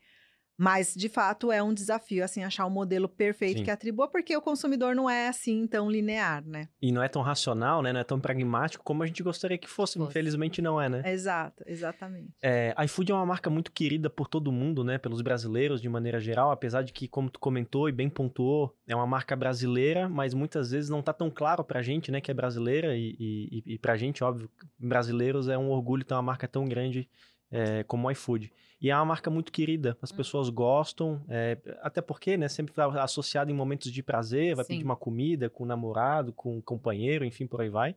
Mas, 0.57 0.95
de 0.95 1.09
fato, 1.09 1.51
é 1.51 1.63
um 1.63 1.75
desafio, 1.75 2.25
assim, 2.25 2.45
achar 2.45 2.65
o 2.67 2.71
modelo 2.71 3.09
perfeito 3.09 3.59
Sim. 3.59 3.65
que 3.65 3.71
atribua, 3.71 4.09
porque 4.09 4.37
o 4.37 4.41
consumidor 4.41 4.95
não 4.95 5.11
é, 5.11 5.29
assim, 5.29 5.67
tão 5.67 5.91
linear, 5.91 6.45
né? 6.47 6.69
E 6.81 6.93
não 6.93 7.03
é 7.03 7.09
tão 7.09 7.23
racional, 7.23 7.83
né? 7.83 7.93
Não 7.93 8.01
é 8.01 8.05
tão 8.05 8.21
pragmático 8.21 8.85
como 8.85 9.03
a 9.03 9.07
gente 9.07 9.23
gostaria 9.23 9.59
que 9.59 9.69
fosse. 9.69 9.99
Fosse. 9.99 10.11
Infelizmente 10.11 10.63
não 10.63 10.81
é, 10.81 10.89
né? 10.89 11.03
Exato, 11.07 11.65
exatamente. 11.67 12.31
É, 12.43 12.75
iFood 12.85 13.13
é 13.13 13.15
uma 13.15 13.27
marca 13.27 13.51
muito 13.51 13.73
querida 13.73 14.09
por 14.09 14.29
todo 14.29 14.53
mundo, 14.53 14.85
né? 14.85 14.99
Pelos 14.99 15.21
brasileiros 15.21 15.81
de 15.81 15.89
maneira 15.89 16.21
geral, 16.21 16.51
apesar 16.51 16.83
de 16.83 16.93
que, 16.93 17.09
como 17.09 17.29
tu 17.29 17.41
comentou 17.41 17.89
e 17.89 17.93
bem 17.93 18.09
pontuou, 18.09 18.75
é 18.87 18.95
uma 18.95 19.07
marca 19.07 19.35
brasileira, 19.35 20.09
mas 20.09 20.35
muitas 20.35 20.71
vezes 20.71 20.89
não 20.89 21.03
tá 21.03 21.13
tão 21.13 21.31
claro 21.31 21.65
pra 21.65 21.83
gente, 21.83 22.11
né, 22.11 22.21
que 22.21 22.31
é 22.31 22.35
brasileira 22.35 22.97
e, 22.97 23.17
e, 23.19 23.75
e 23.75 23.79
pra 23.79 23.97
gente, 23.97 24.23
óbvio, 24.23 24.49
brasileiros 24.79 25.49
é 25.49 25.59
um 25.59 25.71
orgulho 25.71 26.05
ter 26.05 26.15
uma 26.15 26.23
marca 26.23 26.47
tão 26.47 26.65
grande 26.65 27.09
é, 27.55 27.85
como 27.85 28.09
o 28.09 28.11
iFood. 28.11 28.53
E 28.81 28.91
é 28.91 28.97
uma 28.97 29.05
marca 29.05 29.31
muito 29.31 29.53
querida, 29.53 29.97
as 30.03 30.11
Hum. 30.11 30.17
pessoas 30.17 30.49
gostam, 30.51 31.23
é, 31.29 31.57
até 31.81 32.03
porque, 32.03 32.37
né, 32.37 32.49
sempre 32.49 32.75
tá 32.75 32.87
associado 33.03 33.51
em 33.51 33.55
momentos 33.55 33.91
de 33.93 34.03
prazer, 34.03 34.57
vai 34.57 34.65
Sim. 34.65 34.75
pedir 34.75 34.85
uma 34.85 34.97
comida 34.97 35.49
com 35.49 35.63
o 35.63 35.67
namorado, 35.67 36.33
com 36.33 36.59
o 36.59 36.63
companheiro, 36.63 37.25
enfim, 37.25 37.47
por 37.47 37.61
aí 37.61 37.69
vai. 37.71 37.95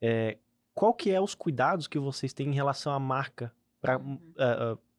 É, 0.00 0.38
qual 0.74 0.92
que 0.94 1.10
é 1.10 1.20
os 1.20 1.34
cuidados 1.34 1.86
que 1.86 1.98
vocês 1.98 2.32
têm 2.32 2.48
em 2.48 2.54
relação 2.54 2.92
à 2.92 2.98
marca 2.98 3.52
para 3.80 3.98
Uhum. 3.98 4.18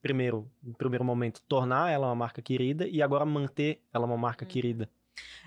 primeiro, 0.02 0.50
em 0.66 0.74
primeiro 0.74 1.04
momento, 1.04 1.42
tornar 1.48 1.92
ela 1.92 2.08
uma 2.08 2.16
marca 2.16 2.42
querida 2.42 2.88
e 2.88 3.02
agora 3.02 3.26
manter 3.26 3.82
ela 3.92 4.06
uma 4.06 4.18
marca 4.18 4.46
Uhum. 4.46 4.50
querida? 4.50 4.90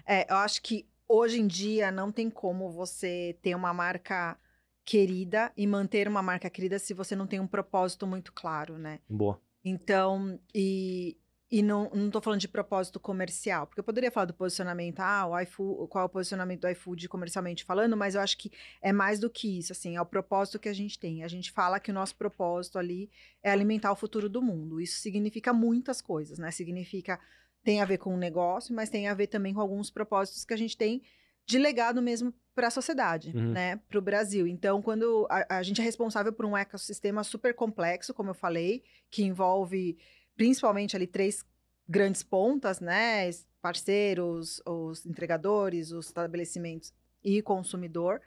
É, 0.05 0.31
eu 0.31 0.37
acho 0.37 0.61
que 0.61 0.85
hoje 1.09 1.41
em 1.41 1.47
dia 1.47 1.91
não 1.91 2.13
tem 2.13 2.29
como 2.29 2.71
você 2.71 3.37
ter 3.41 3.55
uma 3.55 3.73
marca 3.73 4.37
querida 4.85 5.53
e 5.57 5.67
manter 5.67 6.09
uma 6.09 6.23
marca 6.23 6.51
querida 6.51 6.79
se 6.79 6.95
você 6.95 7.15
não 7.15 7.27
tem 7.27 7.41
um 7.41 7.47
propósito 7.47 8.07
muito 8.07 8.33
claro, 8.33 8.79
né? 8.79 9.01
Boa. 9.09 9.41
Então, 9.65 10.41
e, 10.55 11.17
e 11.51 11.63
não, 11.63 11.91
não 11.91 12.11
tô 12.11 12.21
falando 12.21 12.41
de 12.41 12.49
propósito 12.49 12.99
comercial, 12.99 13.67
porque 13.67 13.81
eu 13.81 13.85
poderia 13.85 14.11
falar 14.11 14.27
do 14.27 14.35
posicionamento, 14.35 15.01
ah, 15.01 15.27
o 15.27 15.39
iFood, 15.41 15.89
qual 15.89 16.03
é 16.03 16.07
o 16.07 16.09
posicionamento 16.09 16.63
do 16.63 16.69
iFood 16.69 17.09
comercialmente 17.09 17.65
falando, 17.65 17.97
mas 17.97 18.15
eu 18.15 18.21
acho 18.21 18.39
que 18.39 18.51
é 18.81 18.93
mais 18.93 19.19
do 19.19 19.29
que 19.29 19.59
isso, 19.59 19.73
assim, 19.73 19.97
é 19.97 20.01
o 20.01 20.07
propósito 20.07 20.59
que 20.59 20.69
a 20.69 20.73
gente 20.73 20.99
tem. 20.99 21.23
A 21.23 21.29
gente 21.29 21.51
fala 21.53 21.81
que 21.81 21.91
o 21.91 21.95
nosso 21.95 22.17
propósito 22.17 22.79
ali 22.79 23.11
é 23.43 23.51
alimentar 23.51 23.93
o 23.93 23.97
futuro 23.97 24.29
do 24.29 24.41
mundo. 24.41 24.81
Isso 24.81 25.01
significa 25.01 25.53
muitas 25.53 26.01
coisas, 26.01 26.39
né? 26.39 26.51
Significa, 26.51 27.21
tem 27.63 27.81
a 27.83 27.85
ver 27.85 27.99
com 27.99 28.15
o 28.15 28.19
negócio, 28.19 28.75
mas 28.75 28.89
tem 28.89 29.09
a 29.09 29.15
ver 29.15 29.27
também 29.27 29.53
com 29.53 29.61
alguns 29.61 29.91
propósitos 29.91 30.45
que 30.45 30.55
a 30.55 30.59
gente 30.59 30.77
tem 30.77 31.03
de 31.51 31.59
legado 31.59 32.01
mesmo 32.01 32.33
para 32.55 32.69
a 32.69 32.71
sociedade, 32.71 33.33
Uhum. 33.35 33.53
né, 33.53 33.77
para 33.89 33.99
o 33.99 34.03
Brasil. 34.03 34.47
Então, 34.47 34.81
quando 34.81 35.27
a, 35.31 35.59
a 35.59 35.63
gente 35.63 35.81
é 35.81 35.85
responsável 35.85 36.33
por 36.33 36.45
um 36.47 36.57
ecossistema 36.57 37.25
super 37.25 37.55
complexo, 37.55 38.15
como 38.15 38.31
eu 38.31 38.35
falei, 38.35 38.83
que 39.11 39.23
envolve 39.25 39.97
principalmente 40.37 40.95
ali 40.97 41.07
três 41.07 41.45
grandes 41.89 42.23
pontas, 42.23 42.79
né, 42.81 43.29
parceiros, 43.61 44.63
os 44.65 45.05
entregadores, 45.05 45.91
os 45.91 46.07
estabelecimentos 46.07 46.93
e 47.23 47.43
consumidor. 47.43 48.21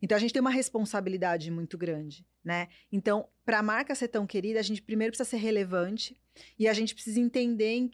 Então, 0.00 0.16
a 0.16 0.20
gente 0.20 0.32
tem 0.32 0.40
uma 0.40 0.50
responsabilidade 0.50 1.50
muito 1.50 1.76
grande, 1.76 2.24
né? 2.42 2.68
Então, 2.90 3.28
para 3.44 3.58
a 3.58 3.62
marca 3.62 3.94
ser 3.94 4.08
tão 4.08 4.26
querida, 4.26 4.58
a 4.60 4.62
gente 4.62 4.80
primeiro 4.80 5.10
precisa 5.12 5.28
ser 5.28 5.36
relevante 5.38 6.16
e 6.58 6.66
a 6.68 6.72
gente 6.72 6.94
precisa 6.94 7.20
entender 7.20 7.72
em 7.74 7.90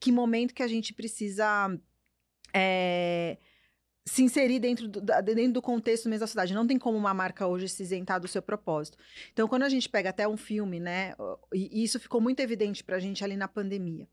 que 0.00 0.10
momento 0.10 0.54
que 0.54 0.62
a 0.62 0.68
gente 0.68 0.92
precisa 0.94 1.70
é, 2.54 3.36
se 4.04 4.22
inserir 4.22 4.58
dentro 4.58 4.88
do, 4.88 5.00
dentro 5.00 5.52
do 5.52 5.62
contexto 5.62 6.08
mesmo 6.08 6.20
da 6.20 6.26
cidade. 6.26 6.54
Não 6.54 6.66
tem 6.66 6.78
como 6.78 6.98
uma 6.98 7.14
marca 7.14 7.46
hoje 7.46 7.68
se 7.68 7.82
isentar 7.82 8.20
do 8.20 8.28
seu 8.28 8.42
propósito. 8.42 8.98
Então, 9.32 9.46
quando 9.46 9.62
a 9.62 9.68
gente 9.68 9.88
pega 9.88 10.10
até 10.10 10.26
um 10.26 10.36
filme, 10.36 10.80
né? 10.80 11.14
E, 11.54 11.84
isso 11.84 12.00
ficou 12.00 12.20
muito 12.20 12.40
evidente 12.40 12.82
pra 12.82 12.98
gente 12.98 13.22
ali 13.22 13.36
na 13.36 13.48
pandemia. 13.48 14.08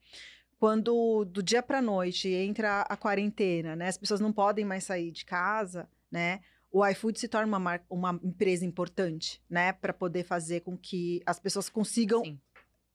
Quando 0.60 1.26
do 1.26 1.42
dia 1.42 1.64
pra 1.64 1.82
noite 1.82 2.30
entra 2.30 2.82
a 2.82 2.98
quarentena, 2.98 3.76
né? 3.76 3.88
As 3.88 3.98
pessoas 3.98 4.20
não 4.20 4.32
podem 4.32 4.66
mais 4.66 4.84
sair 4.84 5.12
de 5.12 5.26
casa, 5.26 5.88
né? 6.12 6.42
o 6.72 6.86
iFood 6.86 7.20
se 7.20 7.28
torna 7.28 7.48
uma, 7.48 7.60
mar... 7.60 7.84
uma 7.90 8.20
empresa 8.24 8.66
importante, 8.66 9.42
né? 9.50 9.74
Para 9.74 9.94
poder 9.94 10.24
fazer 10.24 10.62
com 10.62 10.78
que 10.78 11.22
as 11.26 11.40
pessoas 11.40 11.70
consigam 11.70 12.24
Sim. 12.24 12.40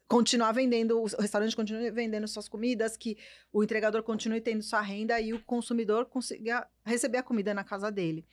Continuar 0.07 0.53
vendendo, 0.53 1.01
o 1.01 1.07
restaurante 1.21 1.57
continue 1.57 1.91
vendendo 1.91 2.29
suas 2.29 2.49
comidas, 2.49 2.97
que 2.97 3.17
o 3.53 3.63
entregador 3.63 4.03
continue 4.03 4.41
tendo 4.41 4.63
sua 4.63 4.81
renda 4.81 5.21
e 5.21 5.33
o 5.33 5.43
consumidor 5.45 6.07
consiga 6.07 6.67
receber 6.85 7.19
a 7.19 7.23
comida 7.23 7.55
na 7.55 7.65
casa 7.65 7.91
dele. 7.91 8.25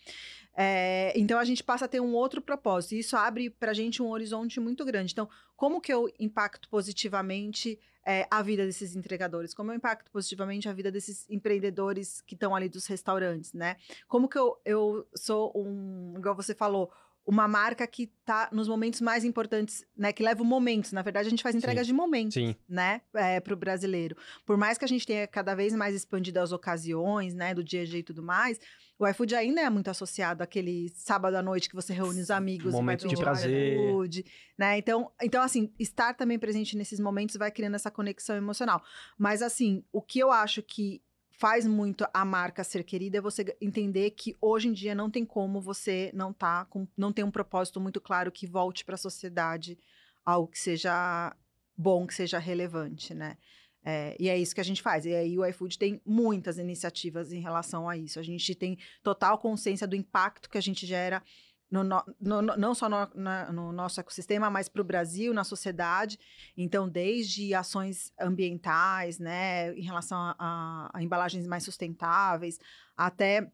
É, 0.54 1.14
então 1.16 1.40
a 1.40 1.46
gente 1.46 1.64
passa 1.64 1.86
a 1.86 1.88
ter 1.88 2.02
um 2.02 2.14
outro 2.14 2.42
propósito. 2.42 2.96
E 2.96 3.00
isso 3.00 3.16
abre 3.16 3.50
para 3.50 3.72
a 3.72 3.74
gente 3.74 4.02
um 4.02 4.10
horizonte 4.10 4.60
muito 4.60 4.84
grande. 4.84 5.14
Então, 5.14 5.30
como 5.56 5.80
que 5.80 5.94
eu 5.94 6.12
impacto 6.20 6.68
positivamente 6.70 7.80
é, 8.06 8.28
a 8.30 8.42
vida 8.42 8.66
desses 8.66 8.96
entregadores? 8.96 9.54
Como 9.54 9.72
eu 9.72 9.76
impacto 9.76 10.12
positivamente 10.12 10.68
a 10.68 10.74
vida 10.74 10.92
desses 10.92 11.26
empreendedores 11.30 12.22
que 12.22 12.34
estão 12.34 12.54
ali 12.54 12.68
dos 12.68 12.86
restaurantes, 12.86 13.54
né? 13.54 13.78
Como 14.08 14.28
que 14.28 14.38
eu, 14.38 14.60
eu 14.66 15.08
sou 15.16 15.54
um, 15.56 16.16
igual 16.18 16.36
você 16.36 16.54
falou, 16.54 16.92
uma 17.26 17.48
marca 17.48 17.86
que 17.86 18.12
está 18.20 18.50
nos 18.52 18.68
momentos 18.68 19.00
mais 19.00 19.24
importantes, 19.24 19.86
né? 19.96 20.12
Que 20.12 20.24
leva 20.24 20.44
momentos. 20.44 20.92
Na 20.92 21.02
verdade, 21.02 21.28
a 21.28 21.30
gente 21.30 21.44
faz 21.44 21.56
entregas 21.56 21.86
de 21.86 21.94
momentos, 21.94 22.34
Sim. 22.34 22.56
né? 22.68 23.02
É, 23.14 23.40
para 23.40 23.54
o 23.54 23.58
brasileiro. 23.58 24.16
Por 24.46 24.58
mais 24.58 24.78
que 24.78 24.86
a 24.86 24.88
gente 24.88 25.06
tenha 25.06 25.28
cada 25.28 25.54
vez 25.54 25.74
mais 25.74 25.96
expandido 25.96 26.40
as 26.40 26.52
ocasiões, 26.52 27.34
né? 27.34 27.54
Do 27.54 27.64
dia 27.64 27.82
a 27.82 27.86
dia 27.86 28.00
e 28.00 28.04
tudo 28.04 28.24
mais, 28.24 28.60
o 28.98 29.08
iFood 29.08 29.36
ainda 29.36 29.62
é 29.62 29.70
muito 29.70 29.90
associado 29.90 30.44
àquele 30.44 30.90
sábado 30.96 31.36
à 31.36 31.42
noite 31.42 31.70
que 31.70 31.76
você 31.76 31.94
reúne 31.94 32.22
os 32.22 32.32
amigos 32.32 32.74
Momento 32.74 33.06
e 33.06 33.08
vai 33.08 33.16
de 33.16 33.22
prazer. 33.22 33.74
iFood, 33.74 34.26
né? 34.58 34.78
Então, 34.78 35.12
então, 35.22 35.44
assim, 35.44 35.72
estar 35.80 36.14
também 36.14 36.40
presente 36.40 36.76
nesses 36.76 37.00
momentos 37.00 37.36
vai 37.36 37.52
criando 37.52 37.76
essa 37.76 37.92
conexão 37.92 38.36
emocional. 38.36 38.82
Mas, 39.18 39.42
assim, 39.42 39.84
o 39.92 40.02
que 40.02 40.20
eu 40.20 40.32
acho 40.32 40.62
que 40.64 41.02
faz 41.42 41.66
muito 41.66 42.06
a 42.14 42.24
marca 42.24 42.64
ser 42.64 42.84
querida 42.84 43.18
é 43.18 43.22
você 43.22 43.58
entender 43.60 44.12
que 44.12 44.38
hoje 44.40 44.68
em 44.68 44.74
dia 44.74 44.94
não 44.94 45.10
tem 45.10 45.26
como 45.26 45.60
você 45.60 46.12
não 46.14 46.32
tá 46.32 46.66
com, 46.66 46.88
não 46.96 47.12
ter 47.12 47.24
um 47.24 47.32
propósito 47.32 47.82
muito 47.82 48.00
claro 48.00 48.32
que 48.32 48.46
volte 48.46 48.86
para 48.86 48.94
a 48.94 48.98
sociedade 48.98 49.76
algo 50.24 50.48
que 50.48 50.60
seja 50.60 51.36
bom, 51.76 52.06
que 52.06 52.14
seja 52.14 52.38
relevante, 52.38 53.16
né? 53.16 53.40
É, 53.84 54.16
e 54.20 54.30
é 54.30 54.38
isso 54.38 54.54
que 54.54 54.62
a 54.62 54.64
gente 54.64 54.84
faz. 54.84 55.04
E 55.08 55.16
aí 55.16 55.36
o 55.36 55.44
iFood 55.44 55.80
tem 55.80 56.00
muitas 56.06 56.60
iniciativas 56.60 57.34
em 57.34 57.42
relação 57.42 57.90
a 57.90 57.98
isso. 57.98 58.20
A 58.20 58.24
gente 58.24 58.54
tem 58.54 58.78
total 59.02 59.40
consciência 59.40 59.88
do 59.88 59.96
impacto 59.96 60.48
que 60.48 60.60
a 60.60 60.62
gente 60.62 60.86
gera 60.86 61.24
no, 61.72 61.84
no, 62.20 62.42
não 62.42 62.76
só 62.76 62.90
no, 62.90 63.10
na, 63.16 63.52
no, 63.52 63.72
nosso 63.72 64.00
ecossistema, 64.00 64.50
mas 64.50 64.68
para 64.68 64.82
o 64.82 64.86
Brasil, 64.86 65.34
na 65.34 65.46
sociedade. 65.46 66.20
Então, 66.58 66.90
desde 66.90 67.54
ações 67.56 68.12
ambientais, 68.20 69.18
né, 69.18 69.74
em 69.74 69.82
relação 69.82 70.18
a, 70.18 70.36
a, 70.38 70.92
a 70.94 71.02
embalagens 71.02 71.48
mais 71.48 71.64
sustentáveis, 71.64 72.60
até 72.98 73.50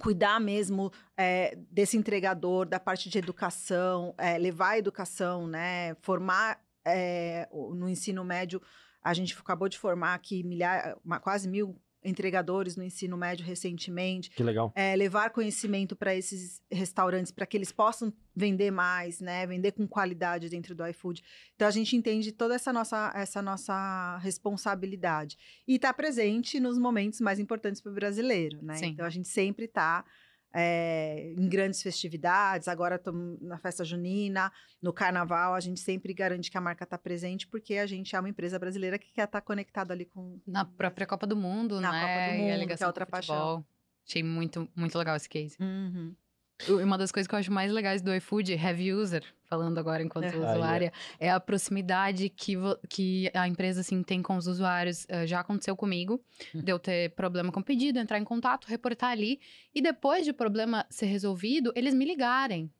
cuidar 0.00 0.40
mesmo 0.40 0.92
é, 1.16 1.56
desse 1.70 1.96
entregador, 1.96 2.66
da 2.66 2.80
parte 2.80 3.08
de 3.08 3.18
educação, 3.18 4.12
é, 4.18 4.36
levar 4.36 4.70
a 4.70 4.78
educação, 4.78 5.46
né, 5.46 5.94
formar 6.02 6.60
é, 6.84 7.48
no 7.52 7.88
ensino 7.88 8.24
médio. 8.24 8.60
A 9.00 9.14
gente 9.14 9.38
acabou 9.38 9.68
de 9.68 9.78
formar 9.78 10.14
aqui 10.14 10.42
milhar, 10.42 10.98
quase 11.22 11.48
mil 11.48 11.80
entregadores 12.04 12.76
no 12.76 12.84
ensino 12.84 13.16
médio 13.16 13.44
recentemente. 13.44 14.30
Que 14.30 14.42
legal. 14.42 14.72
É, 14.74 14.94
levar 14.94 15.30
conhecimento 15.30 15.96
para 15.96 16.14
esses 16.14 16.60
restaurantes 16.70 17.32
para 17.32 17.46
que 17.46 17.56
eles 17.56 17.72
possam 17.72 18.12
vender 18.36 18.70
mais, 18.70 19.20
né? 19.20 19.46
Vender 19.46 19.72
com 19.72 19.86
qualidade 19.86 20.48
dentro 20.48 20.74
do 20.74 20.86
iFood. 20.86 21.22
Então 21.54 21.66
a 21.66 21.70
gente 21.70 21.96
entende 21.96 22.32
toda 22.32 22.54
essa 22.54 22.72
nossa, 22.72 23.12
essa 23.14 23.40
nossa 23.40 24.18
responsabilidade. 24.18 25.38
E 25.66 25.76
está 25.76 25.92
presente 25.92 26.60
nos 26.60 26.78
momentos 26.78 27.20
mais 27.20 27.38
importantes 27.38 27.80
para 27.80 27.92
o 27.92 27.94
brasileiro, 27.94 28.62
né? 28.62 28.74
Sim. 28.74 28.86
Então 28.86 29.06
a 29.06 29.10
gente 29.10 29.28
sempre 29.28 29.64
está 29.64 30.04
é, 30.54 31.34
em 31.36 31.48
grandes 31.48 31.82
festividades, 31.82 32.68
agora 32.68 33.00
na 33.40 33.58
festa 33.58 33.84
junina, 33.84 34.52
no 34.80 34.92
carnaval, 34.92 35.54
a 35.54 35.60
gente 35.60 35.80
sempre 35.80 36.14
garante 36.14 36.50
que 36.50 36.56
a 36.56 36.60
marca 36.60 36.84
está 36.84 36.96
presente, 36.96 37.48
porque 37.48 37.74
a 37.74 37.86
gente 37.86 38.14
é 38.14 38.20
uma 38.20 38.28
empresa 38.28 38.56
brasileira 38.58 38.96
que 38.96 39.12
quer 39.12 39.24
estar 39.24 39.40
tá 39.40 39.44
conectada 39.44 39.92
ali 39.92 40.04
com... 40.04 40.40
Na 40.46 40.64
própria 40.64 41.06
Copa 41.06 41.26
do 41.26 41.36
Mundo, 41.36 41.80
Na 41.80 41.90
né? 41.90 42.00
Copa 42.00 42.12
do 42.12 42.18
E 42.18 42.22
a 42.22 42.32
Mundo, 42.32 42.46
que 42.46 42.50
é 42.50 42.56
ligação 42.56 42.86
outra 42.86 43.04
com 43.04 43.08
o 43.08 43.12
paixão. 43.12 43.66
Achei 44.06 44.22
muito, 44.22 44.68
muito 44.76 44.96
legal 44.96 45.16
esse 45.16 45.28
case. 45.28 45.56
Uhum. 45.60 46.14
Uma 46.68 46.96
das 46.98 47.12
coisas 47.12 47.26
que 47.28 47.34
eu 47.34 47.38
acho 47.38 47.52
mais 47.52 47.70
legais 47.72 48.02
do 48.02 48.14
iFood, 48.14 48.52
heavy 48.52 48.92
user, 48.92 49.24
falando 49.44 49.78
agora 49.78 50.02
enquanto 50.02 50.34
Aham. 50.34 50.52
usuária, 50.52 50.92
é 51.18 51.30
a 51.30 51.38
proximidade 51.40 52.28
que, 52.28 52.54
que 52.88 53.30
a 53.34 53.46
empresa 53.46 53.80
assim, 53.80 54.02
tem 54.02 54.22
com 54.22 54.36
os 54.36 54.46
usuários. 54.46 55.06
Eh, 55.08 55.26
já 55.26 55.40
aconteceu 55.40 55.76
comigo, 55.76 56.22
de 56.54 56.70
eu 56.72 56.78
ter 56.78 57.10
problema 57.14 57.52
com 57.52 57.60
o 57.60 57.64
pedido, 57.64 57.98
entrar 57.98 58.18
em 58.18 58.24
contato, 58.24 58.66
reportar 58.66 59.10
ali, 59.10 59.40
e 59.74 59.80
depois 59.80 60.24
de 60.24 60.30
o 60.30 60.34
problema 60.34 60.86
ser 60.90 61.06
resolvido, 61.06 61.72
eles 61.74 61.94
me 61.94 62.04
ligarem. 62.04 62.70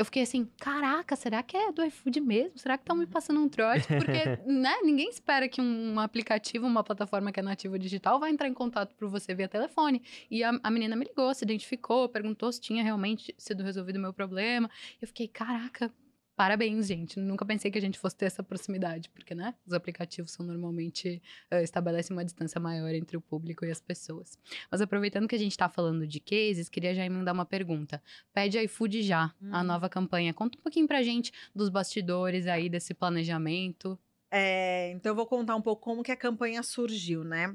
Eu 0.00 0.04
fiquei 0.06 0.22
assim, 0.22 0.48
caraca, 0.58 1.14
será 1.14 1.42
que 1.42 1.54
é 1.54 1.70
do 1.70 1.84
iFood 1.84 2.22
mesmo? 2.22 2.56
Será 2.56 2.78
que 2.78 2.84
estão 2.84 2.96
me 2.96 3.06
passando 3.06 3.38
um 3.38 3.50
trote? 3.50 3.86
Porque, 3.86 4.24
né, 4.50 4.78
ninguém 4.82 5.10
espera 5.10 5.46
que 5.46 5.60
um 5.60 6.00
aplicativo, 6.00 6.66
uma 6.66 6.82
plataforma 6.82 7.30
que 7.30 7.38
é 7.38 7.42
nativa 7.42 7.78
digital 7.78 8.18
vai 8.18 8.30
entrar 8.30 8.48
em 8.48 8.54
contato 8.54 8.94
por 8.94 9.10
você 9.10 9.34
via 9.34 9.46
telefone. 9.46 10.00
E 10.30 10.42
a, 10.42 10.58
a 10.62 10.70
menina 10.70 10.96
me 10.96 11.04
ligou, 11.04 11.34
se 11.34 11.44
identificou, 11.44 12.08
perguntou 12.08 12.50
se 12.50 12.58
tinha 12.58 12.82
realmente 12.82 13.34
sido 13.36 13.62
resolvido 13.62 13.96
o 13.96 14.00
meu 14.00 14.14
problema. 14.14 14.70
Eu 15.02 15.06
fiquei, 15.06 15.28
caraca, 15.28 15.92
parabéns, 16.40 16.86
gente. 16.86 17.20
Nunca 17.20 17.44
pensei 17.44 17.70
que 17.70 17.76
a 17.76 17.80
gente 17.82 17.98
fosse 17.98 18.16
ter 18.16 18.24
essa 18.24 18.42
proximidade, 18.42 19.10
porque, 19.10 19.34
né, 19.34 19.54
os 19.66 19.74
aplicativos 19.74 20.30
são 20.30 20.46
normalmente, 20.46 21.20
eh, 21.50 21.62
estabelecem 21.62 22.16
uma 22.16 22.24
distância 22.24 22.58
maior 22.58 22.94
entre 22.94 23.14
o 23.14 23.20
público 23.20 23.62
e 23.62 23.70
as 23.70 23.78
pessoas. 23.78 24.38
Mas 24.70 24.80
aproveitando 24.80 25.28
que 25.28 25.34
a 25.34 25.38
gente 25.38 25.54
tá 25.54 25.68
falando 25.68 26.06
de 26.06 26.18
cases, 26.18 26.70
queria 26.70 26.94
já 26.94 27.04
emendar 27.04 27.34
uma 27.34 27.44
pergunta. 27.44 28.02
Pede 28.32 28.58
iFood 28.58 29.02
já, 29.02 29.34
a 29.52 29.60
Hum. 29.60 29.64
nova 29.64 29.86
campanha. 29.90 30.32
Conta 30.32 30.58
um 30.58 30.62
pouquinho 30.62 30.88
pra 30.88 31.02
gente 31.02 31.30
dos 31.54 31.68
bastidores 31.68 32.46
aí, 32.46 32.70
desse 32.70 32.94
planejamento. 32.94 33.98
É, 34.30 34.92
então 34.92 35.10
eu 35.10 35.16
vou 35.16 35.26
contar 35.26 35.56
um 35.56 35.60
pouco 35.60 35.82
como 35.82 36.02
que 36.02 36.10
a 36.10 36.16
campanha 36.16 36.62
surgiu, 36.62 37.22
né? 37.22 37.54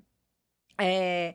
É, 0.80 1.34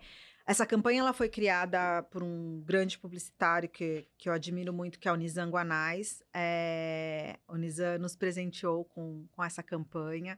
essa 0.50 0.66
campanha 0.66 0.99
ela 0.99 1.12
foi 1.12 1.28
criada 1.28 2.02
por 2.11 2.25
um 2.25 2.61
grande 2.66 2.99
publicitário 2.99 3.69
que, 3.69 4.09
que 4.19 4.28
eu 4.28 4.33
admiro 4.33 4.73
muito, 4.73 4.99
que 4.99 5.07
é 5.07 5.12
o 5.12 5.14
Nizam 5.14 5.49
Guanais. 5.49 6.25
É, 6.35 7.38
o 7.47 7.54
Nizam 7.54 8.00
nos 8.00 8.16
presenteou 8.16 8.85
com, 8.85 9.28
com 9.30 9.45
essa 9.45 9.62
campanha. 9.62 10.37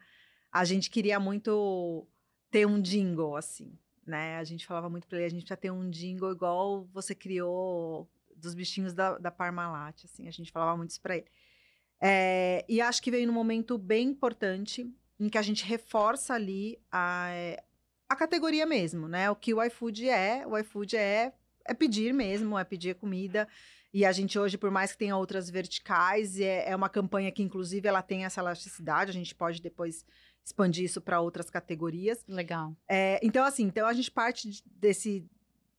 A 0.53 0.67
gente 0.67 0.91
queria 0.91 1.19
muito 1.19 2.07
ter 2.51 2.67
um 2.67 2.79
jingle, 2.79 3.37
assim, 3.37 3.73
né? 4.07 4.37
A 4.37 4.45
gente 4.45 4.67
falava 4.67 4.91
muito 4.91 5.09
para 5.09 5.17
ele, 5.17 5.25
a 5.25 5.31
gente 5.31 5.45
precisa 5.45 5.57
ter 5.57 5.71
um 5.71 5.89
jingle 5.89 6.31
igual 6.31 6.85
você 6.93 7.15
criou 7.15 8.07
dos 8.37 8.55
bichinhos 8.55 8.93
da, 8.93 9.17
da 9.17 9.31
Parmalat, 9.31 10.05
assim. 10.05 10.29
A 10.29 10.31
gente 10.31 10.53
falava 10.53 10.77
muito 10.77 10.91
isso 10.91 11.01
para 11.01 11.17
ele. 11.17 11.27
É, 11.99 12.67
e 12.69 12.83
acho 12.83 13.03
que 13.03 13.11
veio 13.11 13.27
num 13.27 13.33
momento 13.33 13.79
bem 13.79 14.09
importante 14.09 14.87
em 15.19 15.31
que 15.31 15.39
a 15.39 15.43
gente 15.43 15.65
reforça 15.65 16.35
ali 16.35 16.79
a, 16.91 17.31
a 18.13 18.17
categoria 18.17 18.67
mesmo, 18.67 19.09
né? 19.09 19.31
O 19.31 19.37
que 19.37 19.53
o 19.55 19.63
iFood 19.63 20.09
é, 20.09 20.47
o 20.47 20.57
iFood 20.59 20.97
é, 20.97 21.33
é 21.65 21.75
pedir 21.75 22.13
mesmo, 22.13 22.59
é 22.59 22.65
pedir 22.65 22.95
comida. 22.95 23.49
E 23.93 24.07
a 24.07 24.13
gente 24.13 24.39
hoje, 24.39 24.57
por 24.57 24.71
mais 24.71 24.93
que 24.93 24.99
tenha 24.99 25.17
outras 25.17 25.51
verticais, 25.51 26.41
é, 26.41 26.71
é 26.71 26.75
uma 26.75 26.89
campanha 26.89 27.31
que, 27.31 27.43
inclusive, 27.43 27.87
ela 27.87 28.01
tem 28.01 28.25
essa 28.25 28.41
elasticidade. 28.41 29.11
A 29.11 29.15
gente 29.15 29.35
pode 29.35 29.61
depois 29.61 30.05
expandir 30.45 30.85
isso 30.85 31.01
para 31.01 31.21
outras 31.21 31.51
categorias. 31.51 32.25
Legal. 32.27 32.75
É, 32.89 33.21
então, 33.23 33.45
assim, 33.45 33.65
então 33.65 33.87
a 33.87 33.93
gente 33.93 34.11
parte 34.11 34.49
de- 34.49 34.63
desse, 34.65 35.27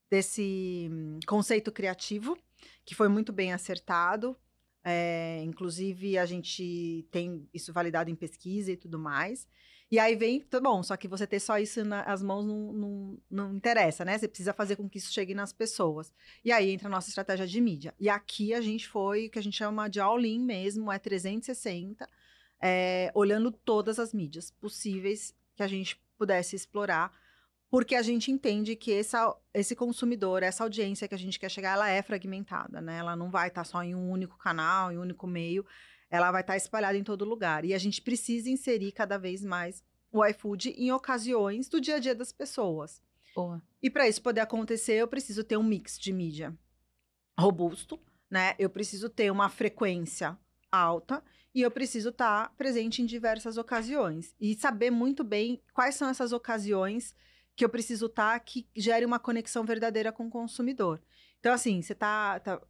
desse 0.09 0.89
hum, 0.91 1.19
conceito 1.25 1.71
criativo, 1.71 2.37
que 2.85 2.93
foi 2.93 3.07
muito 3.07 3.33
bem 3.33 3.51
acertado. 3.51 4.37
É, 4.83 5.41
inclusive, 5.43 6.17
a 6.17 6.25
gente 6.25 7.07
tem 7.09 7.47
isso 7.53 7.73
validado 7.73 8.11
em 8.11 8.15
pesquisa 8.15 8.71
e 8.71 8.77
tudo 8.77 8.99
mais. 8.99 9.47
E 9.91 9.99
aí 9.99 10.15
vem, 10.15 10.39
tá 10.41 10.59
bom, 10.59 10.81
só 10.81 10.97
que 10.97 11.07
você 11.07 11.27
ter 11.27 11.39
só 11.39 11.59
isso 11.59 11.85
nas 11.85 12.23
mãos 12.23 12.45
não, 12.45 12.73
não, 12.73 13.17
não 13.29 13.55
interessa, 13.55 14.03
né? 14.03 14.17
Você 14.17 14.27
precisa 14.27 14.53
fazer 14.53 14.75
com 14.75 14.89
que 14.89 14.97
isso 14.97 15.13
chegue 15.13 15.35
nas 15.35 15.53
pessoas. 15.53 16.11
E 16.43 16.51
aí 16.51 16.71
entra 16.71 16.87
a 16.87 16.91
nossa 16.91 17.09
estratégia 17.09 17.45
de 17.45 17.61
mídia. 17.61 17.93
E 17.99 18.09
aqui 18.09 18.53
a 18.53 18.61
gente 18.61 18.87
foi 18.87 19.27
o 19.27 19.29
que 19.29 19.37
a 19.37 19.43
gente 19.43 19.57
chama 19.57 19.87
de 19.87 19.99
all-in 19.99 20.39
mesmo, 20.39 20.91
é 20.91 20.97
360, 20.97 22.09
é, 22.61 23.11
olhando 23.13 23.51
todas 23.51 23.99
as 23.99 24.13
mídias 24.13 24.49
possíveis 24.49 25.35
que 25.55 25.61
a 25.61 25.67
gente 25.67 26.01
pudesse 26.17 26.55
explorar, 26.55 27.11
porque 27.69 27.95
a 27.95 28.01
gente 28.01 28.31
entende 28.31 28.75
que 28.75 28.93
essa, 28.93 29.35
esse 29.53 29.75
consumidor, 29.75 30.43
essa 30.43 30.63
audiência 30.63 31.07
que 31.07 31.15
a 31.15 31.17
gente 31.17 31.39
quer 31.39 31.49
chegar, 31.49 31.73
ela 31.73 31.89
é 31.89 32.01
fragmentada, 32.01 32.79
né? 32.79 32.97
Ela 32.97 33.15
não 33.15 33.29
vai 33.29 33.47
estar 33.47 33.63
só 33.63 33.83
em 33.83 33.95
um 33.95 34.09
único 34.09 34.37
canal, 34.37 34.91
em 34.91 34.97
um 34.97 35.01
único 35.01 35.27
meio, 35.27 35.65
ela 36.13 36.31
vai 36.31 36.41
estar 36.41 36.55
espalhada 36.55 36.95
em 36.95 37.03
todo 37.03 37.25
lugar. 37.25 37.65
E 37.65 37.73
a 37.73 37.77
gente 37.79 37.99
precisa 37.99 38.47
inserir 38.47 38.91
cada 38.91 39.17
vez 39.17 39.43
mais 39.43 39.83
o 40.11 40.23
iFood 40.23 40.69
em 40.77 40.91
ocasiões 40.91 41.67
do 41.67 41.81
dia 41.81 41.95
a 41.95 41.99
dia 41.99 42.13
das 42.13 42.31
pessoas. 42.31 43.01
Boa. 43.35 43.59
E 43.81 43.89
para 43.89 44.07
isso 44.07 44.21
poder 44.21 44.41
acontecer, 44.41 44.93
eu 44.93 45.07
preciso 45.07 45.43
ter 45.43 45.57
um 45.57 45.63
mix 45.63 45.97
de 45.97 46.13
mídia 46.13 46.55
robusto, 47.35 47.99
né? 48.29 48.53
Eu 48.59 48.69
preciso 48.69 49.09
ter 49.09 49.31
uma 49.31 49.49
frequência 49.49 50.37
alta 50.71 51.23
e 51.51 51.63
eu 51.63 51.71
preciso 51.71 52.09
estar 52.09 52.53
presente 52.55 53.01
em 53.01 53.07
diversas 53.07 53.57
ocasiões 53.57 54.35
e 54.39 54.53
saber 54.53 54.91
muito 54.91 55.23
bem 55.23 55.63
quais 55.73 55.95
são 55.95 56.07
essas 56.07 56.31
ocasiões 56.31 57.15
que 57.55 57.65
eu 57.65 57.69
preciso 57.69 58.05
estar 58.05 58.39
que 58.41 58.67
gere 58.75 59.03
uma 59.03 59.17
conexão 59.17 59.65
verdadeira 59.65 60.11
com 60.11 60.27
o 60.27 60.29
consumidor. 60.29 61.01
Então, 61.39 61.51
assim, 61.51 61.81
você 61.81 61.95
tá, 61.95 62.39
tá, 62.39 62.61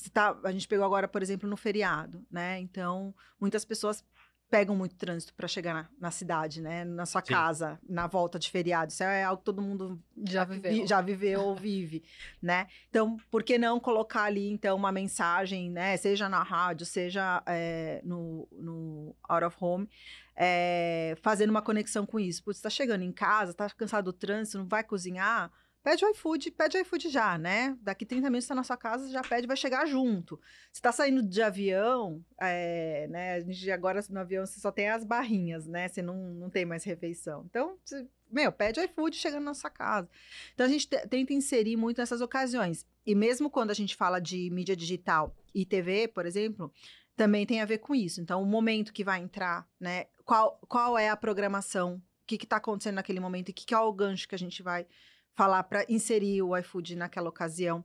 você 0.00 0.10
tá. 0.10 0.36
A 0.44 0.52
gente 0.52 0.66
pegou 0.66 0.84
agora, 0.84 1.06
por 1.06 1.22
exemplo, 1.22 1.48
no 1.48 1.56
feriado, 1.56 2.24
né? 2.30 2.58
Então, 2.60 3.14
muitas 3.38 3.64
pessoas 3.64 4.04
pegam 4.50 4.74
muito 4.74 4.96
trânsito 4.96 5.32
para 5.32 5.46
chegar 5.46 5.72
na, 5.72 5.88
na, 5.98 6.10
cidade, 6.10 6.60
né? 6.60 6.84
Na 6.84 7.06
sua 7.06 7.20
Sim. 7.20 7.32
casa, 7.32 7.78
na 7.88 8.06
volta 8.08 8.38
de 8.38 8.50
feriado. 8.50 8.90
Isso 8.90 9.04
é 9.04 9.22
algo 9.22 9.38
que 9.38 9.44
todo 9.44 9.62
mundo 9.62 10.02
já 10.26 10.44
viveu, 10.44 10.86
já 10.86 11.00
viveu 11.00 11.40
ou 11.42 11.54
vive, 11.54 12.02
né? 12.42 12.66
Então, 12.88 13.16
por 13.30 13.44
que 13.44 13.56
não 13.56 13.78
colocar 13.78 14.24
ali, 14.24 14.50
então, 14.50 14.76
uma 14.76 14.90
mensagem, 14.90 15.70
né? 15.70 15.96
Seja 15.96 16.28
na 16.28 16.42
rádio, 16.42 16.84
seja 16.84 17.42
é, 17.46 18.00
no, 18.04 18.48
no 18.50 19.14
out 19.28 19.44
of 19.44 19.56
home, 19.60 19.88
é, 20.34 21.16
fazendo 21.22 21.50
uma 21.50 21.62
conexão 21.62 22.04
com 22.04 22.18
isso. 22.18 22.42
Putz, 22.42 22.58
está 22.58 22.70
chegando 22.70 23.02
em 23.02 23.12
casa, 23.12 23.52
está 23.52 23.70
cansado 23.70 24.06
do 24.06 24.12
trânsito, 24.12 24.58
não 24.58 24.66
vai 24.66 24.82
cozinhar? 24.82 25.52
Pede 25.82 26.04
o 26.04 26.10
iFood, 26.10 26.50
pede 26.50 26.76
o 26.76 26.80
iFood 26.80 27.08
já, 27.08 27.38
né? 27.38 27.76
Daqui 27.80 28.04
30 28.04 28.28
minutos 28.28 28.44
está 28.44 28.54
na 28.54 28.62
sua 28.62 28.76
casa, 28.76 29.10
já 29.10 29.22
pede, 29.22 29.46
vai 29.46 29.56
chegar 29.56 29.86
junto. 29.86 30.36
Você 30.70 30.78
está 30.78 30.92
saindo 30.92 31.22
de 31.22 31.40
avião, 31.40 32.22
é, 32.38 33.06
né? 33.08 33.34
A 33.34 33.40
gente 33.40 33.70
agora 33.70 34.00
no 34.10 34.20
avião 34.20 34.44
você 34.44 34.60
só 34.60 34.70
tem 34.70 34.90
as 34.90 35.04
barrinhas, 35.04 35.66
né? 35.66 35.88
Você 35.88 36.02
não, 36.02 36.16
não 36.34 36.50
tem 36.50 36.66
mais 36.66 36.84
refeição. 36.84 37.46
Então, 37.48 37.78
você, 37.82 38.06
meu, 38.30 38.52
pede 38.52 38.78
iFood 38.80 39.16
chegando 39.16 39.44
na 39.44 39.54
sua 39.54 39.70
casa. 39.70 40.06
Então 40.52 40.66
a 40.66 40.68
gente 40.68 40.86
tenta 40.86 41.32
inserir 41.32 41.76
muito 41.76 41.96
nessas 41.96 42.20
ocasiões. 42.20 42.84
E 43.06 43.14
mesmo 43.14 43.48
quando 43.48 43.70
a 43.70 43.74
gente 43.74 43.96
fala 43.96 44.20
de 44.20 44.50
mídia 44.50 44.76
digital 44.76 45.34
e 45.54 45.64
TV, 45.64 46.08
por 46.08 46.26
exemplo, 46.26 46.70
também 47.16 47.46
tem 47.46 47.62
a 47.62 47.66
ver 47.66 47.78
com 47.78 47.94
isso. 47.94 48.20
Então, 48.20 48.42
o 48.42 48.46
momento 48.46 48.92
que 48.92 49.02
vai 49.02 49.20
entrar, 49.20 49.66
né? 49.80 50.06
Qual, 50.26 50.60
qual 50.68 50.98
é 50.98 51.08
a 51.08 51.16
programação? 51.16 51.96
O 52.22 52.26
que 52.26 52.36
está 52.36 52.56
acontecendo 52.56 52.94
naquele 52.96 53.18
momento? 53.18 53.48
E 53.48 53.52
que, 53.52 53.64
que 53.64 53.74
é 53.74 53.78
o 53.78 53.92
gancho 53.92 54.28
que 54.28 54.34
a 54.34 54.38
gente 54.38 54.62
vai 54.62 54.86
falar 55.34 55.62
para 55.64 55.84
inserir 55.88 56.42
o 56.42 56.56
iFood 56.56 56.96
naquela 56.96 57.28
ocasião. 57.28 57.84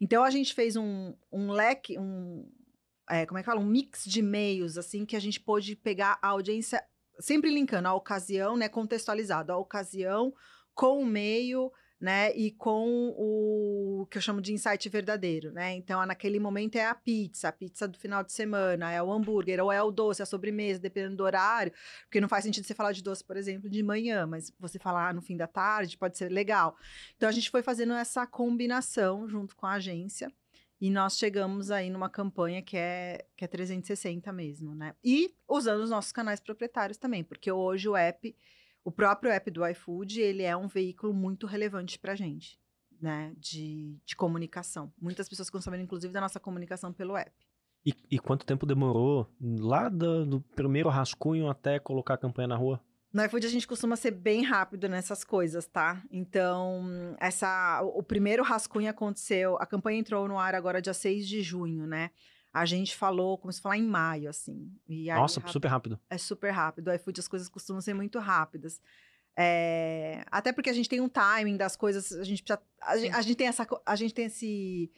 Então 0.00 0.24
a 0.24 0.30
gente 0.30 0.54
fez 0.54 0.76
um, 0.76 1.14
um 1.32 1.50
leque, 1.50 1.98
um 1.98 2.48
é, 3.08 3.26
como 3.26 3.38
é 3.38 3.42
que 3.42 3.46
fala, 3.46 3.60
um 3.60 3.66
mix 3.66 4.04
de 4.04 4.22
meios 4.22 4.78
assim 4.78 5.04
que 5.04 5.16
a 5.16 5.20
gente 5.20 5.38
pôde 5.38 5.76
pegar 5.76 6.18
a 6.22 6.28
audiência 6.28 6.82
sempre 7.20 7.50
linkando 7.50 7.86
a 7.88 7.94
ocasião, 7.94 8.56
né, 8.56 8.68
contextualizado, 8.68 9.52
a 9.52 9.56
ocasião 9.56 10.34
com 10.74 11.00
o 11.00 11.06
meio 11.06 11.70
né? 12.04 12.36
E 12.36 12.50
com 12.50 13.14
o 13.16 14.06
que 14.10 14.18
eu 14.18 14.22
chamo 14.22 14.42
de 14.42 14.52
insight 14.52 14.86
verdadeiro, 14.90 15.50
né? 15.52 15.72
Então, 15.72 16.04
naquele 16.04 16.38
momento 16.38 16.76
é 16.76 16.84
a 16.84 16.94
pizza, 16.94 17.48
a 17.48 17.52
pizza 17.52 17.88
do 17.88 17.98
final 17.98 18.22
de 18.22 18.30
semana, 18.30 18.92
é 18.92 19.02
o 19.02 19.10
hambúrguer, 19.10 19.58
ou 19.58 19.72
é 19.72 19.82
o 19.82 19.90
doce, 19.90 20.22
a 20.22 20.26
sobremesa, 20.26 20.78
dependendo 20.78 21.16
do 21.16 21.24
horário. 21.24 21.72
Porque 22.02 22.20
não 22.20 22.28
faz 22.28 22.44
sentido 22.44 22.66
você 22.66 22.74
falar 22.74 22.92
de 22.92 23.02
doce, 23.02 23.24
por 23.24 23.38
exemplo, 23.38 23.70
de 23.70 23.82
manhã, 23.82 24.26
mas 24.26 24.52
você 24.60 24.78
falar 24.78 25.14
no 25.14 25.22
fim 25.22 25.34
da 25.34 25.46
tarde 25.46 25.96
pode 25.96 26.18
ser 26.18 26.30
legal. 26.30 26.76
Então, 27.16 27.26
a 27.26 27.32
gente 27.32 27.50
foi 27.50 27.62
fazendo 27.62 27.94
essa 27.94 28.26
combinação 28.26 29.26
junto 29.26 29.56
com 29.56 29.64
a 29.64 29.72
agência. 29.72 30.30
E 30.78 30.90
nós 30.90 31.16
chegamos 31.16 31.70
aí 31.70 31.88
numa 31.88 32.10
campanha 32.10 32.60
que 32.60 32.76
é, 32.76 33.24
que 33.34 33.46
é 33.46 33.48
360 33.48 34.30
mesmo, 34.30 34.74
né? 34.74 34.94
E 35.02 35.34
usando 35.48 35.80
os 35.80 35.88
nossos 35.88 36.12
canais 36.12 36.38
proprietários 36.38 36.98
também, 36.98 37.24
porque 37.24 37.50
hoje 37.50 37.88
o 37.88 37.96
app 37.96 38.36
o 38.84 38.92
próprio 38.92 39.32
app 39.32 39.50
do 39.50 39.66
iFood, 39.66 40.20
ele 40.20 40.42
é 40.42 40.56
um 40.56 40.68
veículo 40.68 41.14
muito 41.14 41.46
relevante 41.46 41.98
para 41.98 42.12
a 42.12 42.16
gente, 42.16 42.60
né? 43.00 43.32
De, 43.38 43.98
de 44.04 44.14
comunicação. 44.14 44.92
Muitas 45.00 45.28
pessoas 45.28 45.48
ficam 45.48 45.60
sabendo, 45.60 45.84
inclusive, 45.84 46.12
da 46.12 46.20
nossa 46.20 46.38
comunicação 46.38 46.92
pelo 46.92 47.16
app. 47.16 47.32
E, 47.86 47.94
e 48.10 48.18
quanto 48.18 48.46
tempo 48.46 48.64
demorou 48.64 49.28
lá 49.40 49.88
do, 49.88 50.24
do, 50.24 50.40
primeiro 50.40 50.88
rascunho 50.88 51.48
até 51.48 51.78
colocar 51.78 52.14
a 52.14 52.18
campanha 52.18 52.48
na 52.48 52.56
rua? 52.56 52.80
No 53.12 53.24
iFood 53.24 53.46
a 53.46 53.50
gente 53.50 53.68
costuma 53.68 53.94
ser 53.94 54.10
bem 54.10 54.42
rápido 54.42 54.88
nessas 54.88 55.22
coisas, 55.22 55.66
tá? 55.66 56.02
Então, 56.10 57.14
essa, 57.20 57.80
o 57.82 58.02
primeiro 58.02 58.42
rascunho 58.42 58.90
aconteceu, 58.90 59.56
a 59.60 59.66
campanha 59.66 60.00
entrou 60.00 60.26
no 60.26 60.38
ar 60.38 60.54
agora 60.54 60.82
dia 60.82 60.94
6 60.94 61.28
de 61.28 61.42
junho, 61.42 61.86
né? 61.86 62.10
A 62.54 62.64
gente 62.64 62.96
falou, 62.96 63.36
como 63.36 63.52
se 63.52 63.60
falar 63.60 63.76
em 63.76 63.82
maio, 63.82 64.30
assim. 64.30 64.72
E 64.88 65.10
aí, 65.10 65.18
Nossa, 65.18 65.40
rápido, 65.40 65.52
super 65.52 65.68
rápido. 65.68 66.00
É 66.08 66.16
super 66.16 66.50
rápido. 66.52 66.88
O 66.88 66.94
iFood, 66.94 67.18
as 67.18 67.26
coisas 67.26 67.48
costumam 67.48 67.82
ser 67.82 67.94
muito 67.94 68.20
rápidas. 68.20 68.80
É, 69.36 70.24
até 70.30 70.52
porque 70.52 70.70
a 70.70 70.72
gente 70.72 70.88
tem 70.88 71.00
um 71.00 71.08
timing 71.08 71.56
das 71.56 71.74
coisas, 71.74 72.12
a 72.12 72.22
gente 72.22 72.44
precisa. 72.44 72.62
A, 72.80 72.96
gente, 72.96 73.12
a 73.12 73.22
gente 73.22 73.34
tem 73.34 73.48
essa. 73.48 73.66
A 73.84 73.96
gente 73.96 74.14
tem 74.14 74.26
esse 74.26 74.92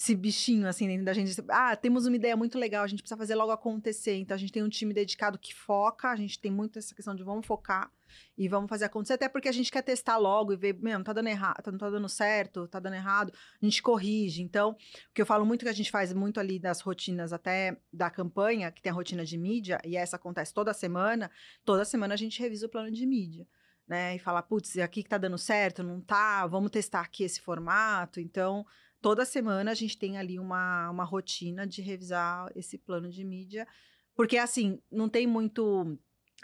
esse 0.00 0.14
bichinho 0.14 0.68
assim 0.68 0.86
dentro 0.86 1.04
da 1.04 1.12
gente. 1.12 1.34
Ah, 1.48 1.74
temos 1.74 2.06
uma 2.06 2.14
ideia 2.14 2.36
muito 2.36 2.56
legal, 2.56 2.84
a 2.84 2.86
gente 2.86 3.02
precisa 3.02 3.18
fazer 3.18 3.34
logo 3.34 3.50
acontecer. 3.50 4.16
Então 4.16 4.34
a 4.34 4.38
gente 4.38 4.52
tem 4.52 4.62
um 4.62 4.68
time 4.68 4.94
dedicado 4.94 5.38
que 5.38 5.52
foca, 5.52 6.08
a 6.08 6.16
gente 6.16 6.38
tem 6.40 6.52
muito 6.52 6.78
essa 6.78 6.94
questão 6.94 7.14
de 7.14 7.24
vamos 7.24 7.44
focar 7.44 7.90
e 8.36 8.48
vamos 8.48 8.68
fazer 8.68 8.84
acontecer, 8.86 9.14
até 9.14 9.28
porque 9.28 9.48
a 9.48 9.52
gente 9.52 9.70
quer 9.70 9.82
testar 9.82 10.16
logo 10.16 10.52
e 10.52 10.56
ver, 10.56 10.74
mesmo, 10.80 11.04
tá 11.04 11.12
dando 11.12 11.28
errado, 11.28 11.62
tá, 11.62 11.70
não 11.70 11.78
tá 11.78 11.90
dando 11.90 12.08
certo, 12.08 12.66
tá 12.68 12.80
dando 12.80 12.94
errado, 12.94 13.32
a 13.60 13.64
gente 13.64 13.82
corrige. 13.82 14.40
Então, 14.40 14.70
o 14.70 14.76
que 15.12 15.20
eu 15.20 15.26
falo 15.26 15.44
muito 15.44 15.64
que 15.64 15.68
a 15.68 15.74
gente 15.74 15.90
faz 15.90 16.12
muito 16.12 16.40
ali 16.40 16.58
das 16.58 16.80
rotinas 16.80 17.32
até 17.32 17.78
da 17.92 18.08
campanha, 18.08 18.70
que 18.70 18.80
tem 18.80 18.90
a 18.90 18.94
rotina 18.94 19.24
de 19.24 19.36
mídia, 19.36 19.78
e 19.84 19.96
essa 19.96 20.16
acontece 20.16 20.54
toda 20.54 20.72
semana, 20.72 21.30
toda 21.64 21.84
semana 21.84 22.14
a 22.14 22.16
gente 22.16 22.40
revisa 22.40 22.66
o 22.66 22.70
plano 22.70 22.90
de 22.90 23.04
mídia. 23.04 23.46
Né, 23.86 24.16
e 24.16 24.18
fala, 24.18 24.42
putz, 24.42 24.76
aqui 24.76 25.02
que 25.02 25.08
tá 25.08 25.16
dando 25.16 25.38
certo, 25.38 25.82
não 25.82 25.98
tá, 25.98 26.46
vamos 26.46 26.70
testar 26.70 27.00
aqui 27.00 27.24
esse 27.24 27.40
formato. 27.40 28.20
Então, 28.20 28.66
toda 29.00 29.24
semana 29.24 29.70
a 29.70 29.74
gente 29.74 29.96
tem 29.96 30.18
ali 30.18 30.38
uma, 30.38 30.90
uma 30.90 31.04
rotina 31.04 31.66
de 31.66 31.82
revisar 31.82 32.50
esse 32.54 32.78
plano 32.78 33.10
de 33.10 33.24
mídia, 33.24 33.66
porque 34.14 34.36
assim, 34.36 34.80
não 34.90 35.08
tem 35.08 35.26
muito. 35.26 35.98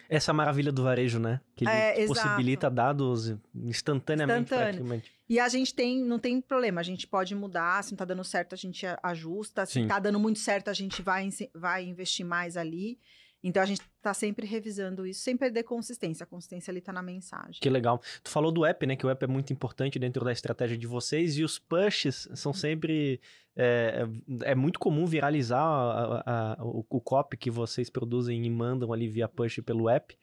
Essa 0.09 0.33
maravilha 0.33 0.73
do 0.73 0.83
varejo, 0.83 1.19
né? 1.19 1.41
Que 1.55 1.65
ele 1.65 1.71
é, 1.71 2.07
possibilita 2.07 2.69
dados 2.71 3.35
instantaneamente, 3.55 4.49
praticamente. 4.49 5.13
E 5.29 5.39
a 5.41 5.49
gente 5.49 5.73
tem, 5.73 6.05
não 6.05 6.19
tem 6.19 6.41
problema, 6.41 6.81
a 6.81 6.85
gente 6.85 7.07
pode 7.07 7.35
mudar, 7.35 7.83
se 7.83 7.93
não 7.93 7.97
tá 7.97 8.05
dando 8.05 8.25
certo, 8.25 8.55
a 8.55 8.59
gente 8.59 8.85
ajusta, 9.03 9.65
se 9.65 9.75
Sim. 9.75 9.89
tá 9.89 9.99
dando 9.99 10.19
muito 10.19 10.39
certo, 10.39 10.69
a 10.69 10.75
gente 10.75 11.01
vai, 11.01 11.29
vai 11.55 11.85
investir 11.85 12.27
mais 12.27 12.57
ali. 12.57 12.99
Então 13.45 13.63
a 13.63 13.67
gente 13.67 13.83
está 13.83 14.15
sempre 14.15 14.47
revisando 14.47 15.07
isso, 15.07 15.21
sem 15.21 15.37
perder 15.37 15.65
consistência. 15.65 16.25
A 16.25 16.27
consistência 16.27 16.71
ali 16.71 16.79
está 16.79 16.95
na 16.95 17.03
mensagem. 17.03 17.61
Que 17.61 17.69
legal. 17.69 18.01
Tu 18.23 18.31
falou 18.31 18.51
do 18.51 18.65
app, 18.65 18.87
né? 18.87 18.97
Que 18.97 19.05
o 19.05 19.11
app 19.11 19.23
é 19.23 19.29
muito 19.29 19.53
importante 19.53 19.99
dentro 19.99 20.25
da 20.25 20.33
estratégia 20.33 20.79
de 20.79 20.87
vocês 20.87 21.37
e 21.37 21.45
os 21.45 21.59
pushes 21.59 22.27
são 22.35 22.51
uhum. 22.51 22.59
sempre. 22.59 23.21
É, 23.55 24.07
é 24.45 24.55
muito 24.55 24.81
comum 24.81 25.05
viralizar 25.05 25.61
a, 25.61 26.23
a, 26.25 26.53
a, 26.55 26.65
o, 26.65 26.87
o 26.89 27.01
copy 27.03 27.37
que 27.37 27.51
vocês 27.51 27.91
produzem 27.91 28.45
e 28.45 28.51
mandam 28.51 28.91
ali 28.95 29.07
via 29.09 29.29
push 29.29 29.61
pelo 29.61 29.91
app. 29.91 30.19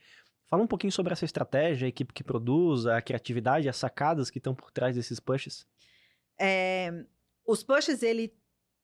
Fala 0.48 0.64
um 0.64 0.68
pouquinho 0.68 0.92
sobre 0.92 1.14
essa 1.14 1.24
estratégia, 1.24 1.86
a 1.86 1.90
equipe 1.90 2.12
que 2.12 2.24
produz, 2.24 2.88
a 2.88 3.02
criatividade, 3.04 3.70
as 3.70 3.78
sacadas 3.78 4.32
que 4.32 4.40
estão 4.40 4.56
por 4.56 4.72
trás 4.72 4.96
desses 4.96 5.20
pushes. 5.20 5.66
É, 6.40 7.06
os 7.46 7.64
pushes, 7.64 8.02
ele 8.02 8.34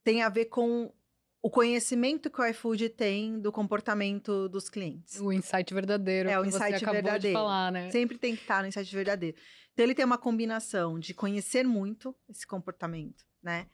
tem 0.04 0.22
a 0.22 0.30
ver 0.30 0.46
com 0.46 0.94
o 1.42 1.50
conhecimento 1.50 2.30
que 2.30 2.42
o 2.42 2.46
iFood 2.46 2.90
tem 2.90 3.40
do 3.40 3.52
comportamento 3.52 4.50
dos 4.50 4.70
clientes. 4.70 5.20
O 5.20 5.32
insight 5.32 5.74
verdadeiro. 5.74 6.30
É, 6.30 6.40
o 6.40 6.46
insight 6.46 6.84
verdadeiro. 6.84 7.38
Falar, 7.38 7.72
né? 7.72 7.92
Sempre 7.92 8.18
tem 8.18 8.36
que 8.36 8.42
estar 8.42 8.62
no 8.62 8.68
insight 8.68 8.94
verdadeiro. 8.94 9.38
Então, 9.74 9.86
ele 9.86 9.94
tem 9.94 10.04
uma 10.04 10.18
combinação 10.18 11.00
de 11.00 11.14
conhecer 11.14 11.64
muito 11.64 12.16
esse 12.28 12.46
comportamento, 12.48 13.24
né? 13.42 13.68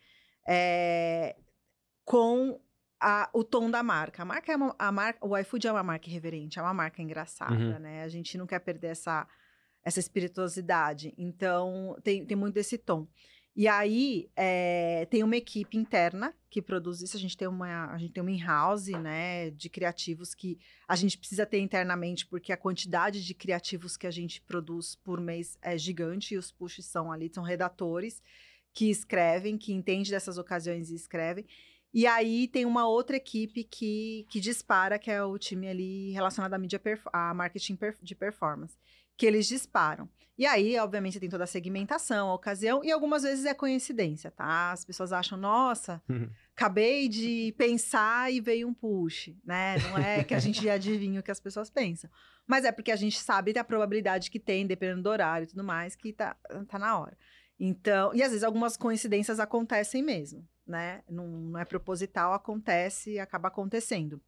É, 0.48 1.38
com 2.04 2.60
a, 3.00 3.30
o 3.34 3.44
tom 3.44 3.72
da 3.72 3.82
marca. 3.82 4.22
A 4.22 4.26
marca 4.26 4.52
é 4.52 4.56
uma, 4.56 4.76
a 4.78 4.92
marca, 4.92 5.26
o 5.26 5.38
iFood 5.38 5.68
é 5.68 5.72
uma 5.72 5.84
marca 5.84 6.10
irreverente, 6.10 6.60
é 6.60 6.62
uma 6.62 6.74
marca 6.74 7.02
engraçada, 7.02 7.54
uhum. 7.54 7.80
né? 7.80 8.04
A 8.04 8.10
gente 8.10 8.38
não 8.38 8.46
quer 8.46 8.60
perder 8.60 8.88
essa, 8.88 9.26
essa 9.84 10.00
espirituosidade. 10.00 11.14
Então, 11.18 11.98
tem, 12.04 12.26
tem 12.26 12.36
muito 12.36 12.56
desse 12.56 12.78
tom. 12.78 13.08
E 13.56 13.68
aí 13.68 14.32
é, 14.36 15.06
tem 15.12 15.24
uma 15.24 15.38
equipe 15.38 15.78
interna 15.78 16.34
que 16.50 16.62
produz 16.62 17.02
isso. 17.02 17.16
A 17.16 17.20
gente 17.20 17.38
tem 17.38 17.48
uma, 17.48 17.86
a 17.92 17.98
gente 18.00 18.12
tem 18.12 18.22
uma 18.22 18.32
in-house, 18.32 18.88
né, 18.88 19.52
de 19.52 19.70
criativos 19.70 20.34
que 20.34 20.58
a 20.88 20.96
gente 20.96 21.18
precisa 21.18 21.46
ter 21.46 21.60
internamente, 21.60 22.26
porque 22.26 22.52
a 22.52 22.58
quantidade 22.58 23.24
de 23.24 23.34
criativos 23.36 23.96
que 23.96 24.08
a 24.08 24.12
gente 24.12 24.42
produz 24.42 24.96
por 24.96 25.22
mês 25.22 25.58
é 25.62 25.78
gigante 25.78 26.34
e 26.34 26.38
os 26.38 26.52
pushes 26.52 26.86
são 26.86 27.12
ali, 27.12 27.30
são 27.32 27.44
redatores 27.44 28.24
que 28.74 28.90
escrevem, 28.90 29.56
que 29.56 29.72
entendem 29.72 30.10
dessas 30.10 30.40
ocasiões 30.40 30.90
e 30.90 30.96
escrevem. 30.96 31.46
E 31.94 32.08
aí 32.08 32.48
tem 32.48 32.66
uma 32.66 32.88
outra 32.88 33.18
equipe 33.18 33.64
que, 33.64 34.26
que 34.32 34.40
dispara, 34.40 34.98
que 34.98 35.12
é 35.12 35.24
o 35.24 35.38
time 35.38 35.68
ali 35.68 36.12
relacionado 36.12 36.56
à 36.56 36.58
mídia, 36.58 36.82
a 37.14 37.36
marketing 37.36 37.78
de 38.02 38.16
performance 38.16 38.76
que 39.18 39.26
eles 39.26 39.48
disparam. 39.48 40.10
E 40.36 40.48
aí, 40.48 40.78
obviamente, 40.80 41.20
tem 41.20 41.30
toda 41.30 41.44
a 41.44 41.48
segmentação, 41.48 42.30
a 42.30 42.34
ocasião, 42.34 42.84
e 42.84 42.92
algumas 42.92 43.22
vezes 43.22 43.46
é 43.46 43.54
coincidência, 43.54 44.32
tá? 44.32 44.72
As 44.72 44.84
pessoas 44.84 45.14
acham, 45.14 45.38
nossa, 45.38 46.02
uhum. 46.10 46.28
acabei 46.56 47.08
de 47.08 47.54
pensar 47.56 48.34
e 48.34 48.42
veio 48.42 48.68
um 48.68 48.74
push, 48.74 49.32
né? 49.46 49.78
Não 49.78 49.98
é 49.98 50.24
que 50.24 50.34
a 50.34 50.40
gente 50.40 50.68
adivinha 50.68 51.20
o 51.20 51.24
que 51.24 51.30
as 51.30 51.40
pessoas 51.40 51.70
pensam. 51.70 52.10
Mas 52.48 52.66
é 52.66 52.72
porque 52.72 52.92
a 52.92 52.96
gente 52.96 53.20
sabe 53.20 53.58
a 53.58 53.64
probabilidade 53.64 54.32
que 54.32 54.40
tem, 54.40 54.66
dependendo 54.66 55.04
do 55.04 55.10
horário 55.10 55.46
e 55.46 55.48
tudo 55.48 55.64
mais, 55.64 55.96
que 55.96 56.12
tá, 56.12 56.36
tá 56.68 56.80
na 56.80 56.98
hora. 56.98 57.16
Então, 57.60 58.14
e 58.16 58.24
às 58.24 58.30
vezes 58.30 58.44
algumas 58.44 58.76
coincidências 58.76 59.40
acontecem 59.40 60.02
mesmo, 60.02 60.46
né? 60.66 61.04
Não, 61.08 61.28
não 61.28 61.60
é 61.60 61.64
proposital, 61.64 62.34
acontece 62.34 63.12
e 63.12 63.20
acaba 63.20 63.50
acontecendo. 63.50 64.20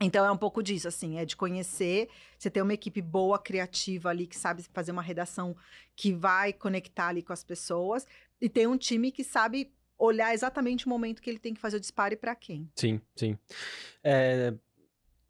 Então 0.00 0.26
é 0.26 0.30
um 0.30 0.36
pouco 0.36 0.62
disso, 0.62 0.86
assim, 0.86 1.18
é 1.18 1.24
de 1.24 1.36
conhecer, 1.36 2.08
você 2.38 2.50
ter 2.50 2.60
uma 2.60 2.74
equipe 2.74 3.00
boa, 3.00 3.38
criativa 3.38 4.10
ali, 4.10 4.26
que 4.26 4.36
sabe 4.36 4.62
fazer 4.72 4.92
uma 4.92 5.02
redação 5.02 5.56
que 5.94 6.12
vai 6.12 6.52
conectar 6.52 7.08
ali 7.08 7.22
com 7.22 7.32
as 7.32 7.42
pessoas, 7.42 8.06
e 8.40 8.48
ter 8.48 8.68
um 8.68 8.76
time 8.76 9.10
que 9.10 9.24
sabe 9.24 9.72
olhar 9.98 10.34
exatamente 10.34 10.84
o 10.84 10.90
momento 10.90 11.22
que 11.22 11.30
ele 11.30 11.38
tem 11.38 11.54
que 11.54 11.60
fazer 11.60 11.78
o 11.78 11.80
disparo 11.80 12.12
e 12.12 12.16
para 12.16 12.34
quem. 12.34 12.70
Sim, 12.74 13.00
sim. 13.14 13.38
É, 14.04 14.52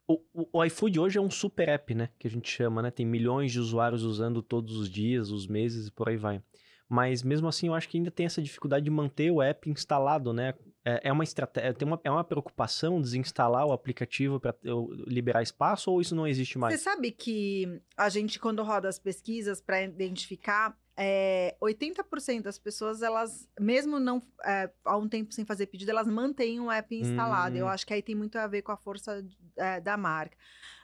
o, 0.08 0.20
o, 0.34 0.48
o, 0.52 0.64
iFood 0.64 0.98
hoje 0.98 1.18
é 1.18 1.20
um 1.20 1.30
super 1.30 1.68
app, 1.68 1.94
né? 1.94 2.08
Que 2.18 2.26
a 2.26 2.30
gente 2.30 2.50
chama, 2.50 2.82
né? 2.82 2.90
Tem 2.90 3.06
milhões 3.06 3.52
de 3.52 3.60
usuários 3.60 4.02
usando 4.02 4.42
todos 4.42 4.76
os 4.76 4.90
dias, 4.90 5.30
os 5.30 5.46
meses 5.46 5.86
e 5.86 5.92
por 5.92 6.08
aí 6.08 6.16
vai. 6.16 6.42
Mas 6.88 7.22
mesmo 7.22 7.48
assim, 7.48 7.68
eu 7.68 7.74
acho 7.74 7.88
que 7.88 7.96
ainda 7.96 8.10
tem 8.10 8.26
essa 8.26 8.42
dificuldade 8.42 8.84
de 8.84 8.90
manter 8.90 9.30
o 9.30 9.42
app 9.42 9.68
instalado, 9.68 10.32
né? 10.32 10.54
É, 10.88 11.08
é 11.08 11.12
uma 11.12 11.24
estratégia, 11.24 11.74
tem 11.74 11.88
uma, 11.88 12.00
é 12.04 12.10
uma 12.10 12.22
preocupação 12.22 13.00
desinstalar 13.00 13.66
o 13.66 13.72
aplicativo 13.72 14.38
para 14.38 14.54
liberar 15.04 15.42
espaço 15.42 15.90
ou 15.90 16.00
isso 16.00 16.14
não 16.14 16.28
existe 16.28 16.56
mais? 16.58 16.78
Você 16.78 16.84
sabe 16.84 17.10
que 17.10 17.82
a 17.96 18.08
gente, 18.08 18.38
quando 18.38 18.62
roda 18.62 18.88
as 18.88 18.96
pesquisas 18.96 19.60
para 19.60 19.82
identificar 19.82 20.78
é, 20.96 21.56
80% 21.60 22.42
das 22.42 22.56
pessoas, 22.56 23.02
elas, 23.02 23.48
mesmo 23.58 23.98
não 23.98 24.22
é, 24.44 24.70
há 24.84 24.96
um 24.96 25.08
tempo 25.08 25.34
sem 25.34 25.44
fazer 25.44 25.66
pedido, 25.66 25.90
elas 25.90 26.06
mantêm 26.06 26.60
o 26.60 26.70
app 26.70 26.94
instalado. 26.94 27.56
Hum. 27.56 27.58
Eu 27.58 27.68
acho 27.68 27.84
que 27.84 27.92
aí 27.92 28.00
tem 28.00 28.14
muito 28.14 28.38
a 28.38 28.46
ver 28.46 28.62
com 28.62 28.70
a 28.70 28.76
força 28.76 29.26
é, 29.56 29.80
da 29.80 29.96
marca. 29.96 30.36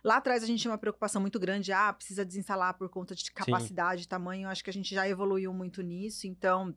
Lá 0.03 0.17
atrás 0.17 0.43
a 0.43 0.47
gente 0.47 0.61
tinha 0.61 0.73
uma 0.73 0.79
preocupação 0.79 1.21
muito 1.21 1.39
grande, 1.39 1.73
ah, 1.73 1.93
precisa 1.93 2.25
desinstalar 2.25 2.77
por 2.77 2.89
conta 2.89 3.15
de 3.15 3.31
capacidade, 3.31 4.03
Sim. 4.03 4.09
tamanho. 4.09 4.47
Eu 4.47 4.51
acho 4.51 4.65
que 4.65 4.71
a 4.71 4.73
gente 4.73 4.93
já 4.93 5.09
evoluiu 5.09 5.55
muito 5.55 5.81
nisso, 5.81 6.27
então. 6.27 6.75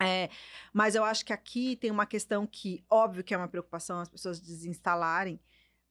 É, 0.00 0.30
mas 0.72 0.94
eu 0.94 1.02
acho 1.02 1.24
que 1.24 1.32
aqui 1.32 1.76
tem 1.76 1.90
uma 1.90 2.06
questão 2.06 2.46
que, 2.46 2.84
óbvio 2.88 3.24
que 3.24 3.34
é 3.34 3.36
uma 3.36 3.48
preocupação 3.48 3.98
as 3.98 4.08
pessoas 4.08 4.40
desinstalarem, 4.40 5.40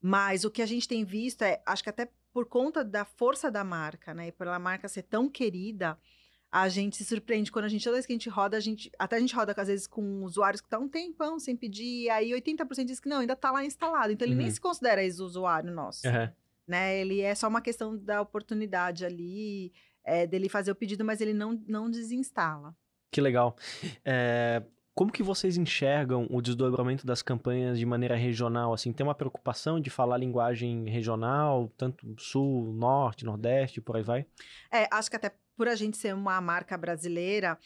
mas 0.01 0.45
o 0.45 0.51
que 0.51 0.61
a 0.61 0.65
gente 0.65 0.87
tem 0.87 1.03
visto 1.03 1.41
é, 1.41 1.61
acho 1.65 1.83
que 1.83 1.89
até 1.89 2.09
por 2.31 2.45
conta 2.45 2.83
da 2.83 3.03
força 3.03 3.51
da 3.51 3.63
marca, 3.63 4.13
né, 4.13 4.27
e 4.27 4.31
pela 4.31 4.59
marca 4.59 4.87
ser 4.87 5.03
tão 5.03 5.27
querida, 5.29 5.97
a 6.51 6.69
gente 6.69 6.95
se 6.95 7.03
surpreende 7.03 7.51
quando 7.51 7.65
a 7.65 7.67
gente, 7.67 7.83
toda 7.83 7.95
vez 7.95 8.05
que 8.05 8.13
a 8.13 8.15
gente 8.15 8.29
roda, 8.29 8.55
a 8.55 8.59
gente, 8.59 8.89
até 8.97 9.17
a 9.17 9.19
gente 9.19 9.35
roda 9.35 9.53
às 9.57 9.67
vezes 9.67 9.87
com 9.87 10.23
usuários 10.23 10.61
que 10.61 10.67
estão 10.67 10.81
tá 10.81 10.85
um 10.85 10.89
tempão 10.89 11.39
sem 11.39 11.57
pedir, 11.57 12.03
e 12.03 12.09
aí 12.09 12.31
80% 12.31 12.85
diz 12.85 12.99
que 12.99 13.09
não, 13.09 13.19
ainda 13.19 13.33
está 13.33 13.51
lá 13.51 13.65
instalado. 13.65 14.13
Então 14.13 14.25
ele 14.25 14.35
uhum. 14.35 14.43
nem 14.43 14.51
se 14.51 14.61
considera 14.61 15.03
ex-usuário 15.03 15.71
nosso. 15.71 16.07
Uhum. 16.07 16.29
Né? 16.65 16.99
Ele 16.99 17.21
é 17.21 17.35
só 17.35 17.47
uma 17.47 17.61
questão 17.61 17.97
da 17.97 18.21
oportunidade 18.21 19.05
ali, 19.05 19.73
é, 20.03 20.25
dele 20.25 20.47
fazer 20.47 20.71
o 20.71 20.75
pedido, 20.75 21.03
mas 21.03 21.19
ele 21.19 21.33
não, 21.33 21.61
não 21.67 21.89
desinstala. 21.89 22.75
Que 23.17 23.21
legal. 23.21 23.55
É, 24.05 24.61
como 24.93 25.11
que 25.11 25.23
vocês 25.23 25.57
enxergam 25.57 26.27
o 26.29 26.39
desdobramento 26.39 27.03
das 27.03 27.23
campanhas 27.23 27.79
de 27.79 27.83
maneira 27.83 28.15
regional? 28.15 28.75
Assim, 28.75 28.93
tem 28.93 29.03
uma 29.03 29.15
preocupação 29.15 29.79
de 29.79 29.89
falar 29.89 30.17
linguagem 30.17 30.87
regional, 30.87 31.67
tanto 31.75 32.05
sul, 32.19 32.71
norte, 32.73 33.25
nordeste, 33.25 33.81
por 33.81 33.97
aí 33.97 34.03
vai? 34.03 34.27
É, 34.71 34.87
acho 34.91 35.09
que 35.09 35.15
até 35.15 35.31
por 35.55 35.67
a 35.67 35.73
gente 35.73 35.97
ser 35.97 36.13
uma 36.13 36.39
marca 36.39 36.77
brasileira, 36.77 37.57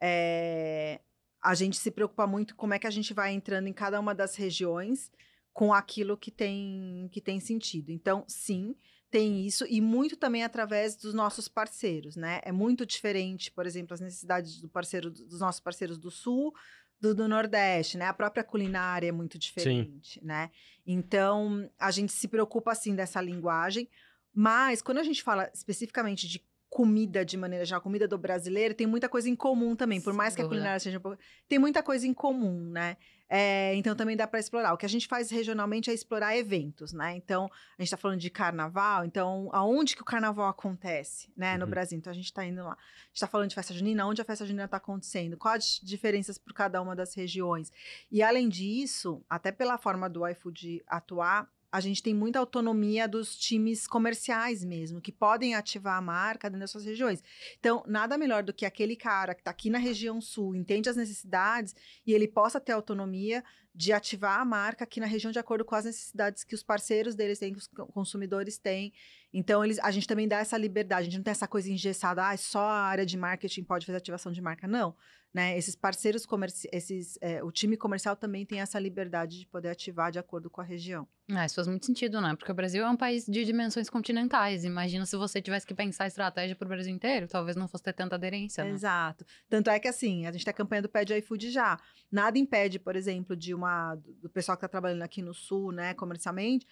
é, 0.00 1.00
a 1.42 1.56
gente 1.56 1.76
se 1.76 1.90
preocupa 1.90 2.24
muito 2.24 2.54
como 2.54 2.72
é 2.72 2.78
que 2.78 2.86
a 2.86 2.90
gente 2.90 3.12
vai 3.12 3.32
entrando 3.32 3.66
em 3.66 3.72
cada 3.72 3.98
uma 3.98 4.14
das 4.14 4.36
regiões 4.36 5.10
com 5.52 5.74
aquilo 5.74 6.16
que 6.16 6.30
tem, 6.30 7.08
que 7.10 7.20
tem 7.20 7.40
sentido. 7.40 7.90
Então, 7.90 8.24
sim, 8.28 8.76
tem 9.10 9.44
isso, 9.44 9.66
e 9.68 9.80
muito 9.80 10.16
também 10.16 10.44
através 10.44 10.94
dos 10.94 11.12
nossos 11.12 11.48
parceiros, 11.48 12.16
né? 12.16 12.40
É 12.44 12.52
muito 12.52 12.86
diferente, 12.86 13.50
por 13.50 13.66
exemplo, 13.66 13.92
as 13.92 14.00
necessidades 14.00 14.60
do 14.60 14.68
parceiro, 14.68 15.10
dos 15.10 15.40
nossos 15.40 15.60
parceiros 15.60 15.98
do 15.98 16.10
Sul, 16.10 16.54
do, 17.00 17.14
do 17.14 17.26
Nordeste, 17.26 17.98
né? 17.98 18.06
A 18.06 18.14
própria 18.14 18.44
culinária 18.44 19.08
é 19.08 19.12
muito 19.12 19.38
diferente, 19.38 20.20
Sim. 20.20 20.26
né? 20.26 20.50
Então, 20.86 21.68
a 21.78 21.90
gente 21.90 22.12
se 22.12 22.28
preocupa, 22.28 22.70
assim, 22.70 22.94
dessa 22.94 23.20
linguagem, 23.20 23.88
mas 24.32 24.80
quando 24.80 24.98
a 24.98 25.02
gente 25.02 25.22
fala 25.22 25.50
especificamente 25.52 26.28
de 26.28 26.38
comida 26.70 27.24
de 27.24 27.36
maneira 27.36 27.64
geral, 27.64 27.82
comida 27.82 28.06
do 28.06 28.16
brasileiro, 28.16 28.72
tem 28.74 28.86
muita 28.86 29.08
coisa 29.08 29.28
em 29.28 29.34
comum 29.34 29.74
também. 29.74 30.00
Por 30.00 30.14
mais 30.14 30.36
que 30.36 30.40
a 30.40 30.46
culinária 30.46 30.78
seja 30.78 30.98
um 30.98 31.00
pouco. 31.00 31.18
Tem 31.48 31.58
muita 31.58 31.82
coisa 31.82 32.06
em 32.06 32.14
comum, 32.14 32.70
né? 32.70 32.96
É, 33.28 33.74
então 33.74 33.94
também 33.94 34.16
dá 34.16 34.26
para 34.26 34.38
explorar. 34.38 34.72
O 34.72 34.76
que 34.76 34.86
a 34.86 34.88
gente 34.88 35.06
faz 35.06 35.30
regionalmente 35.30 35.90
é 35.90 35.94
explorar 35.94 36.36
eventos, 36.36 36.92
né? 36.92 37.14
Então, 37.16 37.44
a 37.44 37.82
gente 37.82 37.86
está 37.88 37.96
falando 37.96 38.18
de 38.18 38.30
carnaval, 38.30 39.04
então 39.04 39.48
aonde 39.52 39.94
que 39.94 40.02
o 40.02 40.04
carnaval 40.04 40.48
acontece, 40.48 41.32
né, 41.36 41.56
no 41.56 41.64
uhum. 41.64 41.70
Brasil? 41.70 41.98
Então 41.98 42.10
a 42.10 42.14
gente 42.14 42.24
está 42.24 42.44
indo 42.44 42.62
lá. 42.62 42.72
A 42.72 43.06
gente 43.06 43.14
está 43.14 43.26
falando 43.26 43.48
de 43.48 43.54
festa 43.54 43.74
junina, 43.74 44.06
onde 44.06 44.22
a 44.22 44.24
festa 44.24 44.46
junina 44.46 44.64
está 44.64 44.76
acontecendo? 44.76 45.36
Quais 45.36 45.80
as 45.82 45.88
diferenças 45.88 46.38
por 46.38 46.52
cada 46.52 46.80
uma 46.80 46.94
das 46.94 47.14
regiões? 47.14 47.72
E 48.10 48.22
além 48.22 48.48
disso, 48.48 49.24
até 49.28 49.52
pela 49.52 49.76
forma 49.76 50.08
do 50.08 50.26
iFood 50.26 50.82
atuar, 50.86 51.48
a 51.72 51.80
gente 51.80 52.02
tem 52.02 52.14
muita 52.14 52.38
autonomia 52.38 53.06
dos 53.06 53.36
times 53.36 53.86
comerciais 53.86 54.64
mesmo, 54.64 55.00
que 55.00 55.12
podem 55.12 55.54
ativar 55.54 55.96
a 55.96 56.00
marca 56.00 56.48
dentro 56.48 56.60
das 56.60 56.70
suas 56.70 56.84
regiões. 56.84 57.22
Então, 57.58 57.84
nada 57.86 58.18
melhor 58.18 58.42
do 58.42 58.52
que 58.52 58.66
aquele 58.66 58.96
cara 58.96 59.34
que 59.34 59.40
está 59.40 59.50
aqui 59.50 59.70
na 59.70 59.78
região 59.78 60.20
sul, 60.20 60.54
entende 60.54 60.88
as 60.88 60.96
necessidades 60.96 61.74
e 62.06 62.12
ele 62.12 62.26
possa 62.26 62.60
ter 62.60 62.72
autonomia 62.72 63.44
de 63.72 63.92
ativar 63.92 64.40
a 64.40 64.44
marca 64.44 64.82
aqui 64.82 64.98
na 64.98 65.06
região 65.06 65.30
de 65.30 65.38
acordo 65.38 65.64
com 65.64 65.76
as 65.76 65.84
necessidades 65.84 66.42
que 66.42 66.54
os 66.54 66.62
parceiros 66.62 67.14
deles 67.14 67.38
têm, 67.38 67.52
que 67.52 67.58
os 67.58 67.68
consumidores 67.92 68.58
têm. 68.58 68.92
Então, 69.32 69.64
eles, 69.64 69.78
a 69.78 69.92
gente 69.92 70.08
também 70.08 70.26
dá 70.26 70.38
essa 70.38 70.58
liberdade, 70.58 71.02
a 71.02 71.04
gente 71.04 71.16
não 71.18 71.24
tem 71.24 71.30
essa 71.30 71.46
coisa 71.46 71.70
engessada, 71.70 72.28
ah, 72.28 72.36
só 72.36 72.62
a 72.62 72.82
área 72.82 73.06
de 73.06 73.16
marketing 73.16 73.62
pode 73.62 73.86
fazer 73.86 73.98
ativação 73.98 74.32
de 74.32 74.42
marca. 74.42 74.66
Não. 74.66 74.96
Né? 75.32 75.56
Esses 75.56 75.76
parceiros 75.76 76.26
comerciais, 76.26 77.16
é, 77.20 77.40
o 77.42 77.52
time 77.52 77.76
comercial 77.76 78.16
também 78.16 78.44
tem 78.44 78.60
essa 78.60 78.80
liberdade 78.80 79.38
de 79.38 79.46
poder 79.46 79.68
ativar 79.68 80.10
de 80.10 80.18
acordo 80.18 80.50
com 80.50 80.60
a 80.60 80.64
região. 80.64 81.06
É, 81.30 81.46
isso 81.46 81.54
faz 81.54 81.68
muito 81.68 81.86
sentido, 81.86 82.20
né? 82.20 82.34
Porque 82.34 82.50
o 82.50 82.54
Brasil 82.54 82.84
é 82.84 82.90
um 82.90 82.96
país 82.96 83.26
de 83.26 83.44
dimensões 83.44 83.88
continentais. 83.88 84.64
Imagina 84.64 85.06
se 85.06 85.16
você 85.16 85.40
tivesse 85.40 85.64
que 85.64 85.72
pensar 85.72 86.08
estratégia 86.08 86.56
para 86.56 86.66
o 86.66 86.68
Brasil 86.68 86.92
inteiro, 86.92 87.28
talvez 87.28 87.56
não 87.56 87.68
fosse 87.68 87.84
ter 87.84 87.92
tanta 87.92 88.16
aderência. 88.16 88.64
Né? 88.64 88.70
Exato. 88.70 89.24
Tanto 89.48 89.70
é 89.70 89.78
que 89.78 89.86
assim, 89.86 90.26
a 90.26 90.32
gente 90.32 90.44
tem 90.44 90.50
a 90.50 90.54
campanha 90.54 90.82
do 90.82 90.88
Pede 90.88 91.14
iFood 91.14 91.48
já. 91.50 91.78
Nada 92.10 92.36
impede, 92.36 92.80
por 92.80 92.96
exemplo, 92.96 93.36
de 93.36 93.54
uma 93.54 93.94
do 93.94 94.28
pessoal 94.28 94.56
que 94.56 94.64
está 94.64 94.68
trabalhando 94.68 95.02
aqui 95.02 95.22
no 95.22 95.32
Sul, 95.32 95.70
né, 95.70 95.94
comercialmente, 95.94 96.66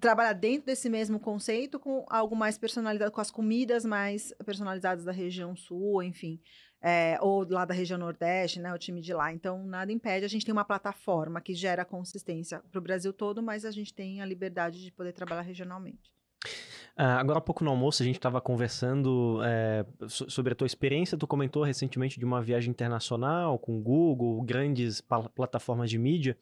trabalhar 0.00 0.32
dentro 0.32 0.66
desse 0.66 0.88
mesmo 0.88 1.20
conceito 1.20 1.78
com 1.78 2.04
algo 2.08 2.34
mais 2.34 2.56
personalizado, 2.56 3.10
com 3.10 3.20
as 3.20 3.30
comidas 3.30 3.84
mais 3.84 4.32
personalizadas 4.44 5.04
da 5.04 5.12
região 5.12 5.54
sul, 5.54 6.02
enfim 6.02 6.40
é, 6.80 7.18
ou 7.20 7.46
lá 7.48 7.64
da 7.64 7.74
região 7.74 7.98
Nordeste, 7.98 8.60
né, 8.60 8.72
o 8.72 8.78
time 8.78 9.00
de 9.00 9.12
lá. 9.12 9.32
Então, 9.32 9.64
nada 9.64 9.92
impede. 9.92 10.24
A 10.24 10.28
gente 10.28 10.44
tem 10.44 10.52
uma 10.52 10.64
plataforma 10.64 11.40
que 11.40 11.54
gera 11.54 11.84
consistência 11.84 12.60
para 12.70 12.78
o 12.78 12.82
Brasil 12.82 13.12
todo, 13.12 13.42
mas 13.42 13.64
a 13.64 13.70
gente 13.70 13.92
tem 13.92 14.20
a 14.20 14.26
liberdade 14.26 14.82
de 14.82 14.92
poder 14.92 15.12
trabalhar 15.12 15.42
regionalmente. 15.42 16.17
Uh, 16.98 17.14
agora 17.16 17.38
há 17.38 17.40
pouco 17.40 17.62
no 17.62 17.70
almoço 17.70 18.02
a 18.02 18.06
gente 18.06 18.16
estava 18.16 18.40
conversando 18.40 19.38
é, 19.44 19.86
sobre 20.08 20.52
a 20.52 20.56
tua 20.56 20.66
experiência. 20.66 21.16
Tu 21.16 21.28
comentou 21.28 21.62
recentemente 21.62 22.18
de 22.18 22.24
uma 22.24 22.42
viagem 22.42 22.70
internacional 22.70 23.56
com 23.56 23.80
Google, 23.80 24.42
grandes 24.42 25.00
plataformas 25.32 25.90
de 25.90 25.96
mídia. 25.96 26.36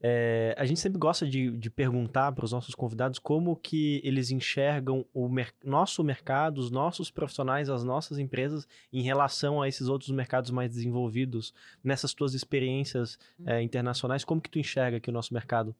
É, 0.00 0.54
a 0.56 0.64
gente 0.64 0.78
sempre 0.78 0.96
gosta 0.96 1.26
de, 1.26 1.50
de 1.58 1.68
perguntar 1.68 2.30
para 2.30 2.44
os 2.44 2.52
nossos 2.52 2.72
convidados 2.72 3.18
como 3.18 3.56
que 3.56 4.00
eles 4.04 4.30
enxergam 4.30 5.04
o 5.12 5.28
mer 5.28 5.52
nosso 5.64 6.04
mercado, 6.04 6.58
os 6.58 6.70
nossos 6.70 7.10
profissionais, 7.10 7.68
as 7.68 7.82
nossas 7.82 8.16
empresas 8.16 8.68
em 8.92 9.02
relação 9.02 9.60
a 9.60 9.66
esses 9.66 9.88
outros 9.88 10.10
mercados 10.10 10.52
mais 10.52 10.70
desenvolvidos. 10.70 11.52
Nessas 11.82 12.14
tuas 12.14 12.32
experiências 12.32 13.18
é, 13.44 13.60
internacionais, 13.60 14.24
como 14.24 14.40
que 14.40 14.50
tu 14.50 14.60
enxerga 14.60 14.98
aqui 14.98 15.10
o 15.10 15.12
nosso 15.12 15.34
mercado? 15.34 15.74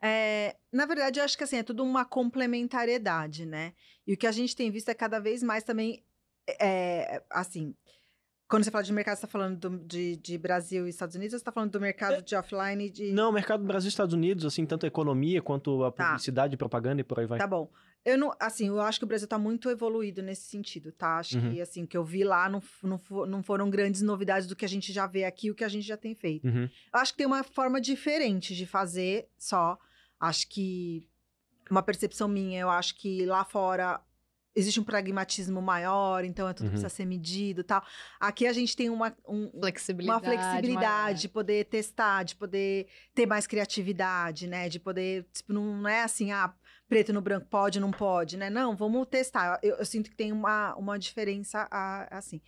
É, 0.00 0.56
na 0.72 0.86
verdade, 0.86 1.18
eu 1.18 1.24
acho 1.24 1.36
que 1.36 1.44
assim, 1.44 1.56
é 1.56 1.62
tudo 1.62 1.82
uma 1.82 2.04
complementariedade, 2.04 3.44
né? 3.44 3.72
E 4.06 4.14
o 4.14 4.16
que 4.16 4.26
a 4.26 4.32
gente 4.32 4.54
tem 4.54 4.70
visto 4.70 4.88
é 4.88 4.94
cada 4.94 5.18
vez 5.18 5.42
mais 5.42 5.64
também, 5.64 6.04
é, 6.60 7.22
assim, 7.30 7.74
quando 8.48 8.64
você 8.64 8.70
fala 8.70 8.82
de 8.82 8.92
mercado, 8.92 9.16
você 9.16 9.26
está 9.26 9.28
falando 9.28 9.58
do, 9.58 9.78
de, 9.78 10.16
de, 10.16 10.38
Brasil 10.38 10.86
e 10.86 10.90
Estados 10.90 11.14
Unidos 11.14 11.34
ou 11.34 11.38
você 11.38 11.42
está 11.42 11.52
falando 11.52 11.72
do 11.72 11.80
mercado 11.80 12.14
é, 12.14 12.20
de 12.22 12.34
offline? 12.34 12.88
De... 12.88 13.12
Não, 13.12 13.30
mercado 13.30 13.62
Brasil 13.62 13.88
e 13.88 13.90
Estados 13.90 14.14
Unidos, 14.14 14.46
assim, 14.46 14.64
tanto 14.64 14.86
a 14.86 14.88
economia 14.88 15.42
quanto 15.42 15.84
a 15.84 15.92
tá. 15.92 16.06
publicidade, 16.06 16.56
propaganda 16.56 17.02
e 17.02 17.04
por 17.04 17.20
aí 17.20 17.26
vai. 17.26 17.38
Tá 17.38 17.46
bom. 17.46 17.70
Eu 18.04 18.16
não, 18.16 18.32
assim, 18.40 18.68
eu 18.68 18.80
acho 18.80 18.98
que 18.98 19.04
o 19.04 19.08
Brasil 19.08 19.26
está 19.26 19.38
muito 19.38 19.68
evoluído 19.68 20.22
nesse 20.22 20.48
sentido, 20.48 20.90
tá? 20.92 21.18
Acho 21.18 21.38
uhum. 21.38 21.52
que, 21.52 21.60
assim, 21.60 21.84
o 21.84 21.86
que 21.86 21.96
eu 21.96 22.04
vi 22.04 22.24
lá 22.24 22.48
não, 22.48 22.62
não, 22.82 23.26
não, 23.26 23.42
foram 23.42 23.68
grandes 23.68 24.00
novidades 24.00 24.48
do 24.48 24.56
que 24.56 24.64
a 24.64 24.68
gente 24.68 24.92
já 24.94 25.06
vê 25.06 25.24
aqui, 25.24 25.50
o 25.50 25.54
que 25.54 25.64
a 25.64 25.68
gente 25.68 25.86
já 25.86 25.96
tem 25.96 26.14
feito. 26.14 26.46
Uhum. 26.46 26.62
Eu 26.64 27.00
acho 27.00 27.12
que 27.12 27.18
tem 27.18 27.26
uma 27.26 27.42
forma 27.42 27.78
diferente 27.78 28.54
de 28.54 28.64
fazer 28.64 29.28
só. 29.36 29.78
Acho 30.20 30.48
que 30.48 31.06
uma 31.70 31.82
percepção 31.82 32.28
minha, 32.28 32.60
eu 32.60 32.70
acho 32.70 32.94
que 32.96 33.24
lá 33.26 33.44
fora 33.44 34.00
existe 34.58 34.80
um 34.80 34.84
pragmatismo 34.84 35.62
maior, 35.62 36.24
então 36.24 36.48
é 36.48 36.52
tudo 36.52 36.66
uhum. 36.66 36.70
precisa 36.70 36.88
ser 36.88 37.04
medido 37.04 37.62
tal. 37.62 37.82
Aqui 38.18 38.46
a 38.46 38.52
gente 38.52 38.74
tem 38.74 38.90
uma, 38.90 39.14
um, 39.26 39.50
flexibilidade, 39.60 40.26
uma 40.26 40.34
flexibilidade 40.34 41.20
de 41.20 41.28
poder 41.28 41.64
testar, 41.66 42.24
de 42.24 42.34
poder 42.34 42.88
ter 43.14 43.26
mais 43.26 43.46
criatividade, 43.46 44.48
né? 44.48 44.68
De 44.68 44.80
poder, 44.80 45.26
tipo, 45.32 45.52
não 45.52 45.86
é 45.86 46.02
assim, 46.02 46.32
ah, 46.32 46.52
preto 46.88 47.12
no 47.12 47.20
branco 47.20 47.46
pode, 47.48 47.78
não 47.78 47.92
pode, 47.92 48.36
né? 48.36 48.50
Não, 48.50 48.74
vamos 48.74 49.06
testar. 49.06 49.60
Eu, 49.62 49.76
eu 49.76 49.84
sinto 49.84 50.10
que 50.10 50.16
tem 50.16 50.32
uma, 50.32 50.74
uma 50.74 50.98
diferença 50.98 51.68
assim. 52.10 52.40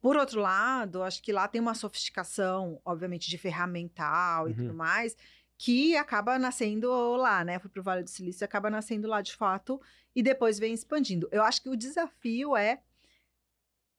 Por 0.00 0.16
outro 0.16 0.40
lado, 0.40 1.02
acho 1.02 1.20
que 1.20 1.32
lá 1.32 1.48
tem 1.48 1.60
uma 1.60 1.74
sofisticação, 1.74 2.80
obviamente, 2.84 3.28
de 3.28 3.38
ferramental 3.38 4.44
uhum. 4.44 4.50
e 4.50 4.54
tudo 4.54 4.70
uhum. 4.70 4.76
mais, 4.76 5.16
que 5.58 5.96
acaba 5.96 6.38
nascendo 6.38 6.90
lá, 7.16 7.44
né? 7.44 7.58
Fui 7.58 7.70
pro 7.70 7.82
Vale 7.82 8.02
do 8.02 8.10
Silício, 8.10 8.44
acaba 8.44 8.68
nascendo 8.70 9.08
lá 9.08 9.22
de 9.22 9.34
fato 9.34 9.80
e 10.14 10.22
depois 10.22 10.58
vem 10.58 10.74
expandindo. 10.74 11.28
Eu 11.32 11.42
acho 11.42 11.62
que 11.62 11.68
o 11.68 11.76
desafio 11.76 12.56
é 12.56 12.80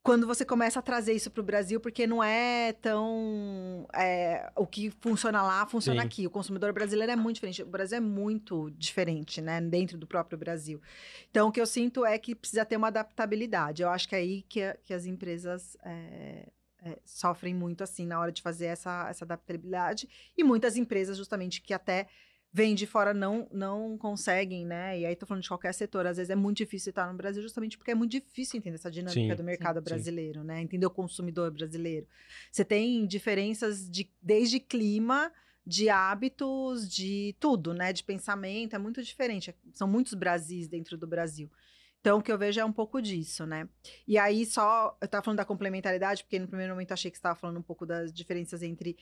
quando 0.08 0.26
você 0.26 0.46
começa 0.46 0.80
a 0.80 0.82
trazer 0.82 1.12
isso 1.12 1.30
para 1.30 1.42
o 1.42 1.44
Brasil, 1.44 1.82
porque 1.82 2.08
não 2.08 2.24
é 2.24 2.72
tão. 2.72 3.86
É, 3.94 4.50
o 4.56 4.66
que 4.66 4.90
funciona 5.02 5.44
lá, 5.44 5.66
funciona 5.68 6.00
Sim. 6.02 6.08
aqui. 6.08 6.26
O 6.26 6.30
consumidor 6.30 6.72
brasileiro 6.72 7.12
é 7.12 7.16
muito 7.18 7.36
diferente. 7.36 7.62
O 7.62 7.66
Brasil 7.66 7.98
é 7.98 8.00
muito 8.00 8.72
diferente, 8.78 9.42
né? 9.42 9.60
Dentro 9.60 9.98
do 9.98 10.08
próprio 10.08 10.38
Brasil. 10.38 10.82
Então, 11.30 11.50
o 11.50 11.52
que 11.52 11.60
eu 11.60 11.66
sinto 11.66 12.06
é 12.06 12.18
que 12.18 12.34
precisa 12.34 12.64
ter 12.64 12.78
uma 12.78 12.88
adaptabilidade. 12.88 13.84
Eu 13.84 13.90
acho 13.90 14.08
que 14.08 14.16
é 14.16 14.20
aí 14.20 14.44
que, 14.44 14.62
que 14.86 14.94
as 14.94 15.06
empresas. 15.06 15.76
é, 15.84 16.48
é, 16.84 16.98
sofrem 17.06 17.54
muito 17.54 17.84
assim 17.84 18.06
na 18.06 18.20
hora 18.20 18.32
de 18.32 18.42
fazer 18.42 18.68
essa, 18.68 19.08
essa 19.10 19.26
adaptabilidade 19.26 20.08
e 20.38 20.44
muitas 20.44 20.78
empresas 20.78 21.18
justamente 21.18 21.62
que 21.62 21.74
até 21.74 22.08
vêm 22.52 22.74
de 22.74 22.88
fora 22.88 23.14
não 23.14 23.48
não 23.52 23.98
conseguem, 23.98 24.66
né? 24.66 25.00
E 25.00 25.06
aí 25.06 25.16
tô 25.16 25.26
falando 25.26 25.44
de 25.44 25.50
qualquer 25.50 25.74
setor, 25.74 26.08
às 26.08 26.18
vezes 26.18 26.30
é 26.30 26.36
muito 26.36 26.58
difícil 26.58 26.92
estar 26.92 27.12
no 27.12 27.18
Brasil 27.18 27.42
justamente 27.42 27.78
porque 27.78 27.92
é 27.92 27.96
muito 27.96 28.12
difícil 28.12 28.58
entender 28.58 28.76
essa 28.76 28.90
dinâmica 28.90 29.20
Sim, 29.20 29.36
do 29.36 29.44
mercado 29.44 29.80
sim. 29.80 29.84
brasileiro, 29.84 30.44
né? 30.44 30.62
Entender 30.62 30.86
o 30.86 30.92
consumidor 30.92 31.52
brasileiro. 31.52 32.08
Você 32.52 32.64
tem 32.64 33.06
diferenças 33.06 33.90
de 33.90 34.10
desde 34.22 34.60
clima, 34.60 35.32
de 35.66 35.90
hábitos, 35.90 36.88
de 36.88 37.36
tudo, 37.40 37.74
né? 37.74 37.92
De 37.92 38.04
pensamento, 38.04 38.76
é 38.76 38.80
muito 38.80 39.04
diferente. 39.04 39.54
São 39.74 39.88
muitos 39.88 40.14
Brasis 40.14 40.68
dentro 40.68 40.98
do 40.98 41.06
Brasil. 41.06 41.52
Então, 42.08 42.20
o 42.20 42.22
que 42.22 42.32
eu 42.32 42.38
vejo 42.38 42.58
é 42.58 42.64
um 42.64 42.72
pouco 42.72 43.02
disso, 43.02 43.46
né? 43.46 43.68
E 44.08 44.18
aí, 44.18 44.46
só. 44.46 44.98
Eu 45.02 45.10
tava 45.10 45.26
falando 45.26 45.40
da 45.40 45.46
complementaridade, 45.46 46.24
porque 46.24 46.40
no 46.40 46.48
primeiro 46.48 46.72
momento 46.72 46.94
achei 46.94 47.12
que 47.12 47.18
você 47.18 47.20
estava 47.20 47.36
falando 47.36 47.58
um 47.58 47.62
pouco 47.62 47.86
das 47.86 48.14
diferenças 48.14 48.64
entre, 48.64 48.98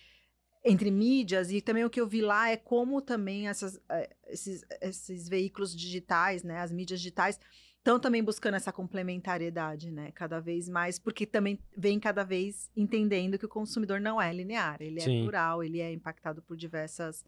entre 0.63 0.89
mídias, 0.89 1.51
e 1.51 1.61
também 1.61 1.85
o 1.85 1.89
que 1.89 2.01
eu 2.01 2.07
vi 2.07 2.23
lá 2.23 2.49
é 2.49 2.57
como 2.57 2.99
também 3.03 3.47
essas, 3.47 3.79
eh, 3.89 4.09
esses, 4.25 4.65
esses 4.81 5.29
veículos 5.29 5.75
digitais, 5.75 6.41
né? 6.41 6.57
As 6.57 6.71
mídias 6.71 6.99
digitais 6.99 7.39
estão 7.77 7.99
também 7.99 8.23
buscando 8.23 8.55
essa 8.55 8.73
complementariedade, 8.73 9.91
né? 9.91 10.11
Cada 10.11 10.39
vez 10.39 10.67
mais, 10.67 10.97
porque 10.97 11.27
também 11.27 11.59
vem 11.77 11.99
cada 11.99 12.23
vez 12.23 12.71
entendendo 12.75 13.37
que 13.37 13.45
o 13.45 13.49
consumidor 13.49 14.01
não 14.01 14.19
é 14.19 14.33
linear, 14.33 14.81
ele 14.81 14.99
Sim. 14.99 15.19
é 15.19 15.21
plural, 15.21 15.63
ele 15.63 15.79
é 15.79 15.93
impactado 15.93 16.41
por 16.41 16.57
diversas. 16.57 17.23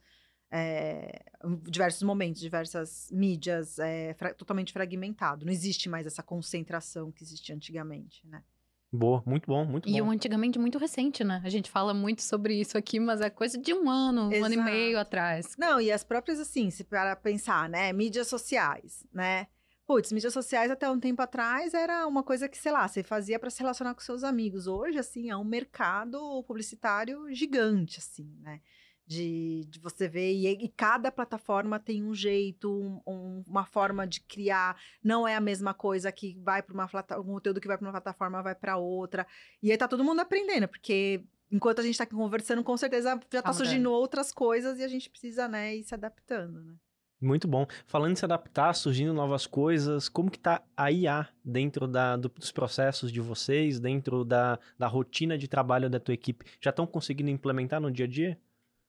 Eh, 0.52 1.24
diversos 1.70 2.04
momentos, 2.04 2.42
diversas 2.42 3.10
mídias, 3.12 3.80
eh, 3.80 4.14
fra- 4.18 4.34
totalmente 4.34 4.72
fragmentado. 4.74 5.46
Não 5.46 5.52
existe 5.52 5.90
mais 5.90 6.06
essa 6.06 6.24
concentração 6.24 7.12
que 7.12 7.24
existia 7.24 7.56
antigamente, 7.56 8.26
né? 8.28 8.44
Boa, 8.92 9.22
muito 9.26 9.46
bom, 9.48 9.66
muito 9.66 9.88
E 9.90 10.02
bom. 10.02 10.08
o 10.08 10.12
antigamente 10.12 10.58
muito 10.58 10.78
recente, 10.78 11.24
né? 11.24 11.42
A 11.44 11.50
gente 11.50 11.70
fala 11.70 11.94
muito 11.94 12.22
sobre 12.22 12.60
isso 12.60 12.78
aqui, 12.78 13.00
mas 13.00 13.20
é 13.20 13.30
coisa 13.30 13.58
de 13.58 13.74
um 13.74 13.90
ano, 13.90 14.30
um 14.34 14.44
ano 14.46 14.54
e 14.54 14.58
meio 14.58 14.98
atrás. 14.98 15.56
Não, 15.58 15.80
e 15.82 15.92
as 15.92 16.04
próprias, 16.06 16.40
assim, 16.40 16.70
se 16.70 16.86
para 16.86 17.16
pensar, 17.16 17.68
né? 17.70 17.92
Mídias 17.92 18.28
sociais, 18.28 19.06
né? 19.12 19.48
Putz, 19.86 20.12
mídias 20.12 20.34
sociais 20.34 20.72
até 20.72 20.90
um 20.90 21.00
tempo 21.00 21.22
atrás 21.22 21.74
era 21.74 22.08
uma 22.08 22.24
coisa 22.24 22.48
que, 22.50 22.58
sei 22.58 22.72
lá, 22.72 22.88
você 22.88 23.04
fazia 23.04 23.38
para 23.40 23.50
se 23.50 23.60
relacionar 23.60 23.94
com 23.94 24.02
seus 24.02 24.24
amigos. 24.24 24.68
Hoje, 24.68 24.98
assim, 25.00 25.30
é 25.30 25.36
um 25.38 25.46
mercado 25.46 26.44
publicitário 26.44 27.34
gigante, 27.34 28.00
assim, 28.00 28.38
né? 28.42 28.62
De, 29.08 29.64
de 29.70 29.80
você 29.80 30.06
ver, 30.10 30.34
e, 30.34 30.48
e 30.66 30.68
cada 30.68 31.10
plataforma 31.10 31.80
tem 31.80 32.04
um 32.04 32.14
jeito, 32.14 32.70
um- 32.70 33.02
um- 33.08 33.44
uma 33.48 33.66
forma 33.66 34.06
de 34.06 34.20
criar. 34.20 34.76
Não 35.02 35.26
é 35.26 35.34
a 35.34 35.40
mesma 35.40 35.74
coisa 35.74 36.12
que 36.12 36.38
vai 36.44 36.62
para 36.62 36.74
uma 36.74 36.88
plataforma, 36.90 37.32
um 37.32 37.34
conteúdo 37.36 37.62
que 37.62 37.68
vai 37.70 37.78
para 37.78 37.86
uma 37.88 37.94
plataforma 37.94 38.44
vai 38.44 38.54
para 38.54 38.76
outra. 38.76 39.26
E 39.64 39.72
aí 39.72 39.78
tá 39.78 39.88
todo 39.88 40.04
mundo 40.04 40.20
aprendendo, 40.20 40.68
porque 40.68 41.24
enquanto 41.50 41.80
a 41.80 41.84
gente 41.84 41.98
tá 41.98 42.04
aqui 42.04 42.14
conversando, 42.14 42.62
com 42.66 42.76
certeza 42.76 43.12
já 43.32 43.42
tá 43.42 43.44
Tá 43.44 43.54
surgindo 43.54 43.90
outras 43.94 44.34
coisas 44.34 44.78
e 44.78 44.84
a 44.84 44.88
gente 44.90 45.10
precisa, 45.10 45.48
né, 45.48 45.78
ir 45.78 45.84
se 45.86 45.94
adaptando, 45.94 46.62
né? 46.62 46.76
Muito 47.20 47.48
bom. 47.48 47.66
Falando 47.88 48.12
em 48.12 48.16
se 48.16 48.26
adaptar, 48.26 48.74
surgindo 48.76 49.12
novas 49.14 49.48
coisas, 49.48 50.08
como 50.10 50.30
que 50.30 50.38
tá 50.38 50.62
a 50.76 50.92
IA 50.92 51.28
dentro 51.44 51.88
da, 51.88 52.16
do- 52.18 52.30
dos 52.30 52.52
processos 52.52 53.12
de 53.12 53.20
vocês, 53.22 53.80
dentro 53.80 54.24
da, 54.26 54.60
da 54.78 54.86
rotina 54.88 55.36
de 55.38 55.48
trabalho 55.48 55.90
da 55.90 56.00
tua 56.00 56.14
equipe? 56.14 56.46
Já 56.62 56.70
estão 56.70 56.86
conseguindo 56.86 57.30
implementar 57.32 57.80
no 57.82 57.90
dia 57.90 58.06
a 58.06 58.10
dia? 58.10 58.38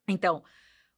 Então, 0.08 0.42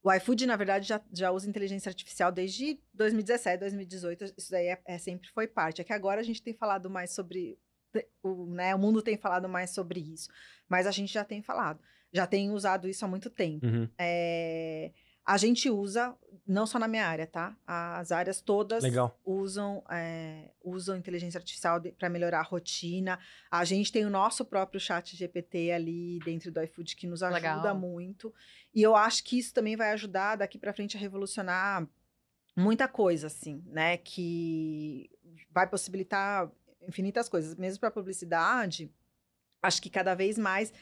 o 0.03 0.13
iFood, 0.13 0.47
na 0.47 0.57
verdade, 0.57 0.89
já, 0.89 1.01
já 1.13 1.31
usa 1.31 1.49
inteligência 1.49 1.91
artificial 1.91 2.33
desde 2.33 2.81
2017, 2.95 3.61
2018. 3.61 4.25
Isso 4.37 4.51
daí 4.51 4.69
é, 4.69 4.81
é- 4.87 4.99
sempre 4.99 5.29
foi 5.31 5.47
parte. 5.47 5.81
É 5.81 5.85
que 5.85 5.93
agora 5.93 6.21
a 6.21 6.25
gente 6.25 6.43
tem 6.43 6.55
falado 6.55 6.89
mais 6.89 7.13
sobre. 7.15 7.59
O, 8.23 8.47
né, 8.47 8.75
o 8.75 8.79
mundo 8.79 9.03
tem 9.03 9.17
falado 9.17 9.49
mais 9.49 9.71
sobre 9.71 10.01
isso. 10.01 10.29
Mas 10.69 10.87
a 10.87 10.91
gente 10.91 11.13
já 11.13 11.25
tem 11.25 11.43
falado. 11.43 11.81
Já 12.13 12.27
tem 12.27 12.51
usado 12.51 12.89
isso 12.89 13.05
há 13.05 13.09
muito 13.09 13.29
tempo. 13.29 13.67
Uhum. 13.67 13.89
É, 13.99 14.93
a 15.25 15.37
gente 15.37 15.71
usa, 15.71 16.17
não 16.47 16.67
só 16.67 16.79
na 16.79 16.89
minha 16.89 17.07
área, 17.07 17.27
tá? 17.27 17.57
As 17.67 18.11
áreas 18.11 18.41
todas 18.41 18.83
Legal. 18.83 19.19
usam, 19.25 19.85
é, 19.91 20.51
usam 20.65 20.97
inteligência 20.97 21.39
artificial 21.39 21.81
para 21.99 22.09
melhorar 22.09 22.41
a 22.41 22.43
rotina. 22.43 23.19
A 23.51 23.65
gente 23.65 23.93
tem 23.93 24.05
o 24.05 24.11
nosso 24.11 24.45
próprio 24.45 24.81
chat 24.81 25.17
GPT 25.17 25.71
ali 25.73 26.19
dentro 26.25 26.51
do 26.51 26.63
iFood 26.63 26.97
que 26.97 27.07
nos 27.07 27.23
ajuda 27.23 27.57
Legal. 27.57 27.79
muito. 27.79 28.35
E 28.75 28.83
eu 28.83 28.97
acho 28.97 29.23
que 29.23 29.39
isso 29.39 29.55
também 29.55 29.77
vai 29.77 29.93
ajudar 29.93 30.37
daqui 30.37 30.59
para 30.59 30.73
frente 30.73 30.97
a 30.97 31.01
revolucionar 31.01 31.87
muita 32.57 32.89
coisa, 32.89 33.29
assim, 33.29 33.63
né? 33.67 33.97
Que 33.99 35.11
vai 35.51 35.69
possibilitar 35.69 36.51
infinitas 36.89 37.29
coisas, 37.29 37.55
mesmo 37.57 37.79
para 37.79 37.91
publicidade. 37.91 38.91
Acho 39.63 39.83
que 39.83 39.91
cada 39.91 40.15
vez 40.15 40.39
mais 40.39 40.73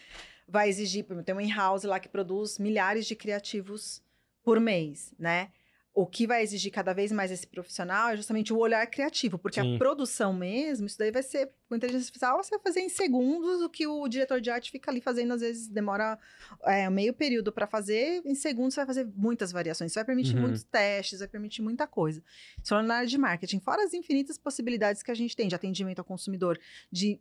vai 0.46 0.68
exigir, 0.68 1.04
por 1.04 1.12
exemplo, 1.12 1.26
tem 1.26 1.34
uma 1.34 1.42
in-house 1.42 1.84
lá 1.84 2.00
que 2.00 2.08
produz 2.08 2.58
milhares 2.58 3.06
de 3.06 3.14
criativos 3.14 4.02
por 4.48 4.58
mês, 4.60 5.12
né? 5.18 5.50
O 5.92 6.06
que 6.06 6.26
vai 6.26 6.42
exigir 6.42 6.72
cada 6.72 6.94
vez 6.94 7.12
mais 7.12 7.30
esse 7.30 7.46
profissional 7.46 8.10
é 8.10 8.16
justamente 8.16 8.50
o 8.50 8.56
olhar 8.56 8.86
criativo, 8.86 9.36
porque 9.36 9.60
Sim. 9.60 9.74
a 9.74 9.78
produção 9.78 10.32
mesmo, 10.32 10.86
isso 10.86 10.96
daí 10.96 11.10
vai 11.10 11.22
ser, 11.22 11.50
com 11.68 11.74
inteligência 11.76 12.06
artificial, 12.06 12.42
você 12.42 12.50
vai 12.50 12.60
fazer 12.60 12.80
em 12.80 12.88
segundos 12.88 13.60
o 13.60 13.68
que 13.68 13.86
o 13.86 14.08
diretor 14.08 14.40
de 14.40 14.48
arte 14.48 14.70
fica 14.70 14.90
ali 14.90 15.02
fazendo, 15.02 15.34
às 15.34 15.42
vezes 15.42 15.68
demora 15.68 16.18
é, 16.62 16.88
meio 16.88 17.12
período 17.12 17.52
para 17.52 17.66
fazer, 17.66 18.22
em 18.24 18.34
segundos 18.34 18.72
você 18.72 18.80
vai 18.80 18.86
fazer 18.86 19.06
muitas 19.14 19.52
variações, 19.52 19.90
isso 19.90 19.98
vai 19.98 20.04
permitir 20.04 20.34
Uhum. 20.36 20.42
muitos 20.42 20.62
testes, 20.62 21.18
vai 21.18 21.28
permitir 21.28 21.60
muita 21.60 21.86
coisa. 21.86 22.22
Isso 22.62 22.80
na 22.82 22.94
área 22.94 23.08
de 23.08 23.18
marketing, 23.18 23.60
fora 23.60 23.84
as 23.84 23.92
infinitas 23.92 24.38
possibilidades 24.38 25.02
que 25.02 25.10
a 25.10 25.14
gente 25.14 25.36
tem 25.36 25.46
de 25.48 25.54
atendimento 25.56 25.98
ao 25.98 26.04
consumidor, 26.06 26.58
de 26.90 27.20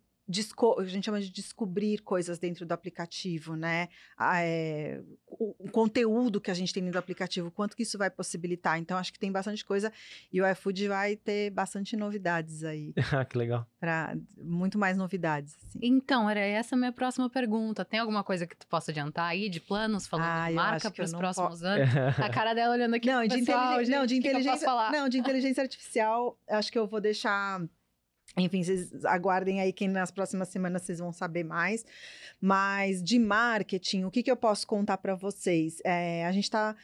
a 0.80 0.84
gente 0.86 1.06
chama 1.06 1.22
de 1.22 1.30
descobrir 1.30 2.00
coisas 2.00 2.38
dentro 2.38 2.66
do 2.66 2.72
aplicativo, 2.72 3.56
né? 3.56 3.88
Ah, 4.18 4.42
é, 4.42 5.02
o, 5.28 5.56
o 5.60 5.72
conteúdo 5.72 6.42
que 6.42 6.52
a 6.52 6.54
gente 6.54 6.74
tem 6.74 6.84
dentro 6.84 7.00
do 7.00 7.04
aplicativo, 7.04 7.50
quanto 7.52 7.76
que 7.76 7.84
isso 7.84 7.98
vai 7.98 8.10
possibilitar. 8.10 8.78
Então, 8.78 8.98
acho 8.98 9.14
que 9.14 9.20
tem 9.20 9.32
bastante 9.32 9.64
coisa 9.64 9.92
e 10.32 10.42
o 10.42 10.48
iFood 10.52 10.88
vai 10.88 11.16
ter 11.16 11.50
bastante 11.52 11.96
novidades 11.96 12.64
aí, 12.64 12.94
Ah, 13.14 13.24
que 13.26 13.38
legal. 13.38 13.66
para 13.80 14.18
muito 14.38 14.78
mais 14.78 14.98
novidades. 14.98 15.56
Assim. 15.56 15.80
Então, 15.82 16.30
era 16.30 16.40
essa 16.40 16.76
a 16.76 16.78
minha 16.78 16.92
próxima 16.92 17.30
pergunta. 17.30 17.86
Tem 17.86 18.00
alguma 18.00 18.24
coisa 18.24 18.46
que 18.46 18.56
tu 18.56 18.68
possa 18.68 18.92
adiantar 18.92 19.26
aí 19.30 19.50
de 19.50 19.60
planos, 19.60 20.08
falando 20.08 20.28
Ah, 20.28 20.50
de 20.50 20.56
marca 20.56 20.92
para 20.92 21.04
os 21.04 21.12
não 21.12 21.20
próximos 21.20 21.64
anos? 21.64 21.88
A 22.20 22.30
cara 22.30 22.54
dela 22.54 22.74
olhando 22.74 22.96
aqui 22.96 23.08
Não, 23.08 23.20
pro 23.20 23.30
de, 23.30 23.46
pessoal, 23.46 23.72
não, 23.72 23.78
de 23.80 23.86
gente, 23.86 24.04
o 24.04 24.08
que 24.08 24.22
que 24.22 24.28
eu 24.28 24.32
posso 24.34 24.40
inteligência, 24.40 24.66
falar? 24.66 24.92
não, 24.92 25.08
de 25.10 25.18
inteligência 25.18 25.64
artificial, 25.64 26.38
acho 26.50 26.72
que 26.72 26.78
eu 26.78 26.88
vou 26.88 27.00
deixar. 27.00 27.62
Enfim, 28.38 28.64
vocês 28.64 29.04
aguardem 29.06 29.60
aí 29.62 29.74
que 29.74 29.88
nas 29.88 30.12
próximas 30.12 30.50
semanas 30.50 30.84
vocês 30.84 31.00
vão 31.00 31.12
saber 31.12 31.44
mais. 31.44 31.86
Mas 32.40 33.04
de 33.04 33.18
marketing, 33.18 34.04
o 34.04 34.12
que, 34.12 34.22
que 34.22 34.32
eu 34.32 34.38
posso 34.38 34.68
contar 34.68 34.98
para 34.98 35.16
vocês? 35.16 35.80
É, 35.84 36.26
a 36.26 36.32
gente 36.32 36.44
está 36.44 36.76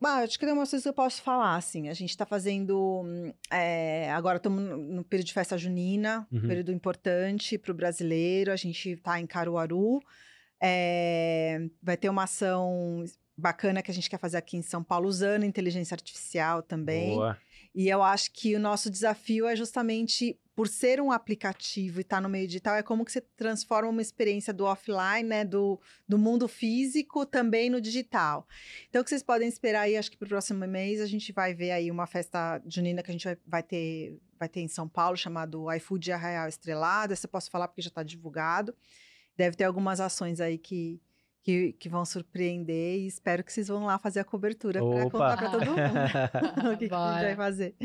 ah, 0.00 0.18
acho 0.22 0.38
que 0.38 0.46
tem 0.46 0.54
umas 0.54 0.70
coisas 0.70 0.84
que 0.84 0.88
eu 0.88 0.94
posso 0.94 1.20
falar, 1.22 1.56
assim. 1.56 1.88
A 1.88 1.94
gente 1.94 2.10
está 2.10 2.24
fazendo. 2.24 3.04
é, 3.50 4.10
agora 4.12 4.36
estamos 4.36 4.62
no, 4.62 4.76
no 4.76 5.04
período 5.04 5.26
de 5.26 5.32
festa 5.32 5.58
junina, 5.58 6.26
Uhum. 6.30 6.46
período 6.46 6.72
importante 6.72 7.58
para 7.58 7.72
o 7.72 7.74
brasileiro. 7.74 8.52
A 8.52 8.56
gente 8.56 8.90
está 8.90 9.18
em 9.18 9.26
Caruaru. 9.26 10.00
É, 10.62 11.60
vai 11.82 11.96
ter 11.96 12.08
uma 12.08 12.24
ação 12.24 13.04
bacana 13.36 13.82
que 13.82 13.90
a 13.90 13.94
gente 13.94 14.08
quer 14.08 14.18
fazer 14.18 14.36
aqui 14.36 14.56
em 14.56 14.62
São 14.62 14.82
Paulo, 14.84 15.08
usando 15.08 15.44
inteligência 15.44 15.94
artificial 15.94 16.62
também. 16.62 17.16
Boa. 17.16 17.36
E 17.76 17.90
eu 17.90 18.02
acho 18.02 18.32
que 18.32 18.56
o 18.56 18.58
nosso 18.58 18.88
desafio 18.88 19.46
é 19.46 19.54
justamente 19.54 20.40
por 20.54 20.66
ser 20.66 20.98
um 20.98 21.12
aplicativo 21.12 22.00
e 22.00 22.00
estar 22.00 22.22
no 22.22 22.30
meio 22.30 22.46
digital, 22.46 22.74
é 22.74 22.82
como 22.82 23.04
que 23.04 23.12
você 23.12 23.20
transforma 23.20 23.90
uma 23.90 24.00
experiência 24.00 24.54
do 24.54 24.64
offline, 24.64 25.22
né, 25.28 25.44
do, 25.44 25.78
do 26.08 26.16
mundo 26.16 26.48
físico 26.48 27.26
também 27.26 27.68
no 27.68 27.78
digital. 27.78 28.48
Então, 28.88 29.02
o 29.02 29.04
que 29.04 29.10
vocês 29.10 29.22
podem 29.22 29.46
esperar 29.46 29.82
aí, 29.82 29.98
acho 29.98 30.10
que 30.10 30.16
para 30.16 30.24
o 30.24 30.30
próximo 30.30 30.66
mês, 30.66 31.02
a 31.02 31.06
gente 31.06 31.30
vai 31.30 31.52
ver 31.52 31.72
aí 31.72 31.90
uma 31.90 32.06
festa 32.06 32.62
junina 32.66 33.02
que 33.02 33.10
a 33.10 33.12
gente 33.12 33.24
vai, 33.26 33.36
vai 33.46 33.62
ter 33.62 34.18
vai 34.38 34.48
ter 34.48 34.60
em 34.60 34.68
São 34.68 34.88
Paulo, 34.88 35.16
chamado 35.16 35.70
iFood 35.74 36.12
Arraial 36.12 36.48
Estrelado. 36.48 37.12
Esse 37.12 37.26
eu 37.26 37.30
posso 37.30 37.50
falar 37.50 37.68
porque 37.68 37.82
já 37.82 37.88
está 37.88 38.02
divulgado. 38.02 38.74
Deve 39.36 39.56
ter 39.56 39.64
algumas 39.64 40.00
ações 40.00 40.40
aí 40.40 40.58
que, 40.58 41.00
que, 41.46 41.74
que 41.74 41.88
vão 41.88 42.04
surpreender 42.04 42.98
e 42.98 43.06
espero 43.06 43.44
que 43.44 43.52
vocês 43.52 43.68
vão 43.68 43.84
lá 43.86 44.00
fazer 44.00 44.18
a 44.18 44.24
cobertura 44.24 44.80
para 44.80 45.02
contar 45.08 45.36
para 45.36 45.50
todo 45.50 45.64
mundo 45.64 45.78
o 46.74 46.76
que, 46.76 46.88
que 46.88 46.94
a 46.94 47.12
gente 47.12 47.22
vai 47.22 47.36
fazer. 47.36 47.76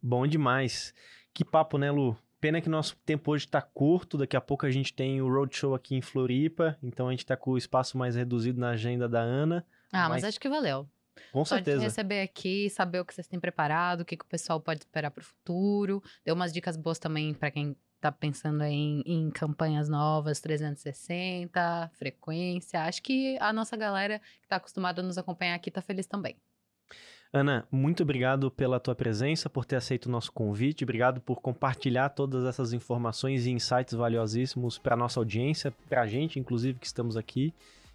Bom 0.00 0.24
demais. 0.24 0.94
Que 1.32 1.44
papo, 1.44 1.78
né, 1.78 1.90
Lu? 1.90 2.16
Pena 2.40 2.60
que 2.60 2.68
nosso 2.68 2.94
tempo 3.04 3.32
hoje 3.32 3.48
tá 3.48 3.60
curto, 3.60 4.16
daqui 4.16 4.36
a 4.36 4.40
pouco 4.40 4.64
a 4.66 4.70
gente 4.70 4.94
tem 4.94 5.20
o 5.20 5.26
Roadshow 5.28 5.74
aqui 5.74 5.96
em 5.96 6.00
Floripa, 6.00 6.78
então 6.80 7.08
a 7.08 7.10
gente 7.10 7.26
tá 7.26 7.36
com 7.36 7.50
o 7.50 7.58
espaço 7.58 7.98
mais 7.98 8.14
reduzido 8.14 8.60
na 8.60 8.70
agenda 8.70 9.08
da 9.08 9.20
Ana. 9.20 9.66
Ah, 9.92 10.08
mas 10.08 10.22
Mas- 10.22 10.24
acho 10.26 10.40
que 10.40 10.48
valeu. 10.48 10.88
Com 11.32 11.44
Só 11.44 11.58
de 11.58 11.64
certeza. 11.64 11.82
receber 11.82 12.22
aqui, 12.22 12.70
saber 12.70 13.00
o 13.00 13.04
que 13.04 13.14
vocês 13.14 13.26
têm 13.26 13.40
preparado, 13.40 14.02
o 14.02 14.04
que, 14.04 14.16
que 14.16 14.24
o 14.24 14.28
pessoal 14.28 14.60
pode 14.60 14.80
esperar 14.80 15.10
para 15.10 15.22
o 15.22 15.24
futuro. 15.24 16.00
Deu 16.24 16.34
umas 16.34 16.52
dicas 16.52 16.76
boas 16.76 16.98
também 17.00 17.34
para 17.34 17.50
quem 17.50 17.76
tá 18.04 18.12
pensando 18.12 18.62
em, 18.64 19.02
em 19.06 19.30
campanhas 19.30 19.88
novas, 19.88 20.38
360, 20.38 21.90
frequência. 21.94 22.82
Acho 22.82 23.02
que 23.02 23.38
a 23.40 23.50
nossa 23.50 23.76
galera 23.78 24.20
que 24.42 24.46
tá 24.46 24.56
acostumada 24.56 25.00
a 25.00 25.04
nos 25.04 25.16
acompanhar 25.16 25.54
aqui 25.54 25.70
tá 25.70 25.80
feliz 25.80 26.06
também. 26.06 26.36
Ana, 27.32 27.66
muito 27.72 28.02
obrigado 28.02 28.50
pela 28.50 28.78
tua 28.78 28.94
presença, 28.94 29.48
por 29.48 29.64
ter 29.64 29.76
aceito 29.76 30.06
o 30.06 30.10
nosso 30.10 30.30
convite, 30.30 30.84
obrigado 30.84 31.20
por 31.20 31.40
compartilhar 31.40 32.10
todas 32.10 32.44
essas 32.44 32.72
informações 32.72 33.46
e 33.46 33.50
insights 33.50 33.94
valiosíssimos 33.94 34.78
para 34.78 34.94
nossa 34.94 35.18
audiência, 35.18 35.72
para 35.88 36.02
a 36.02 36.06
gente, 36.06 36.38
inclusive, 36.38 36.78
que 36.78 36.86
estamos 36.86 37.16
aqui. 37.16 37.52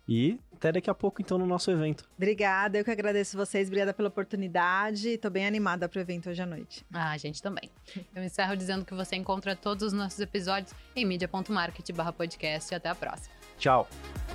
E 0.10 0.40
até 0.60 0.74
daqui 0.74 0.90
a 0.90 0.94
pouco, 0.94 1.22
então, 1.22 1.38
no 1.38 1.46
nosso 1.46 1.72
evento. 1.72 2.04
Obrigada, 2.18 2.78
eu 2.78 2.84
que 2.84 2.92
agradeço 2.92 3.38
vocês, 3.38 3.68
obrigada 3.68 3.94
pela 3.94 4.10
oportunidade. 4.10 5.10
Estou 5.10 5.32
bem 5.32 5.46
animada 5.46 5.88
para 5.88 6.00
o 6.00 6.02
evento 6.02 6.30
hoje 6.30 6.42
à 6.42 6.46
noite. 6.46 6.86
Ah, 6.94 7.12
a 7.12 7.18
gente 7.18 7.42
também. 7.42 7.70
Eu 8.14 8.24
encerro 8.24 8.58
dizendo 8.58 8.84
que 8.84 8.94
você 8.94 9.16
encontra 9.16 9.56
todos 9.56 9.84
os 9.84 9.94
nossos 9.94 10.20
episódios 10.20 10.74
em 10.96 11.06
mídia.market 11.06 11.90
podcast 12.18 12.74
e 12.74 12.76
até 12.76 12.90
a 12.90 12.96
próxima. 12.96 13.34
Tchau. 13.58 13.88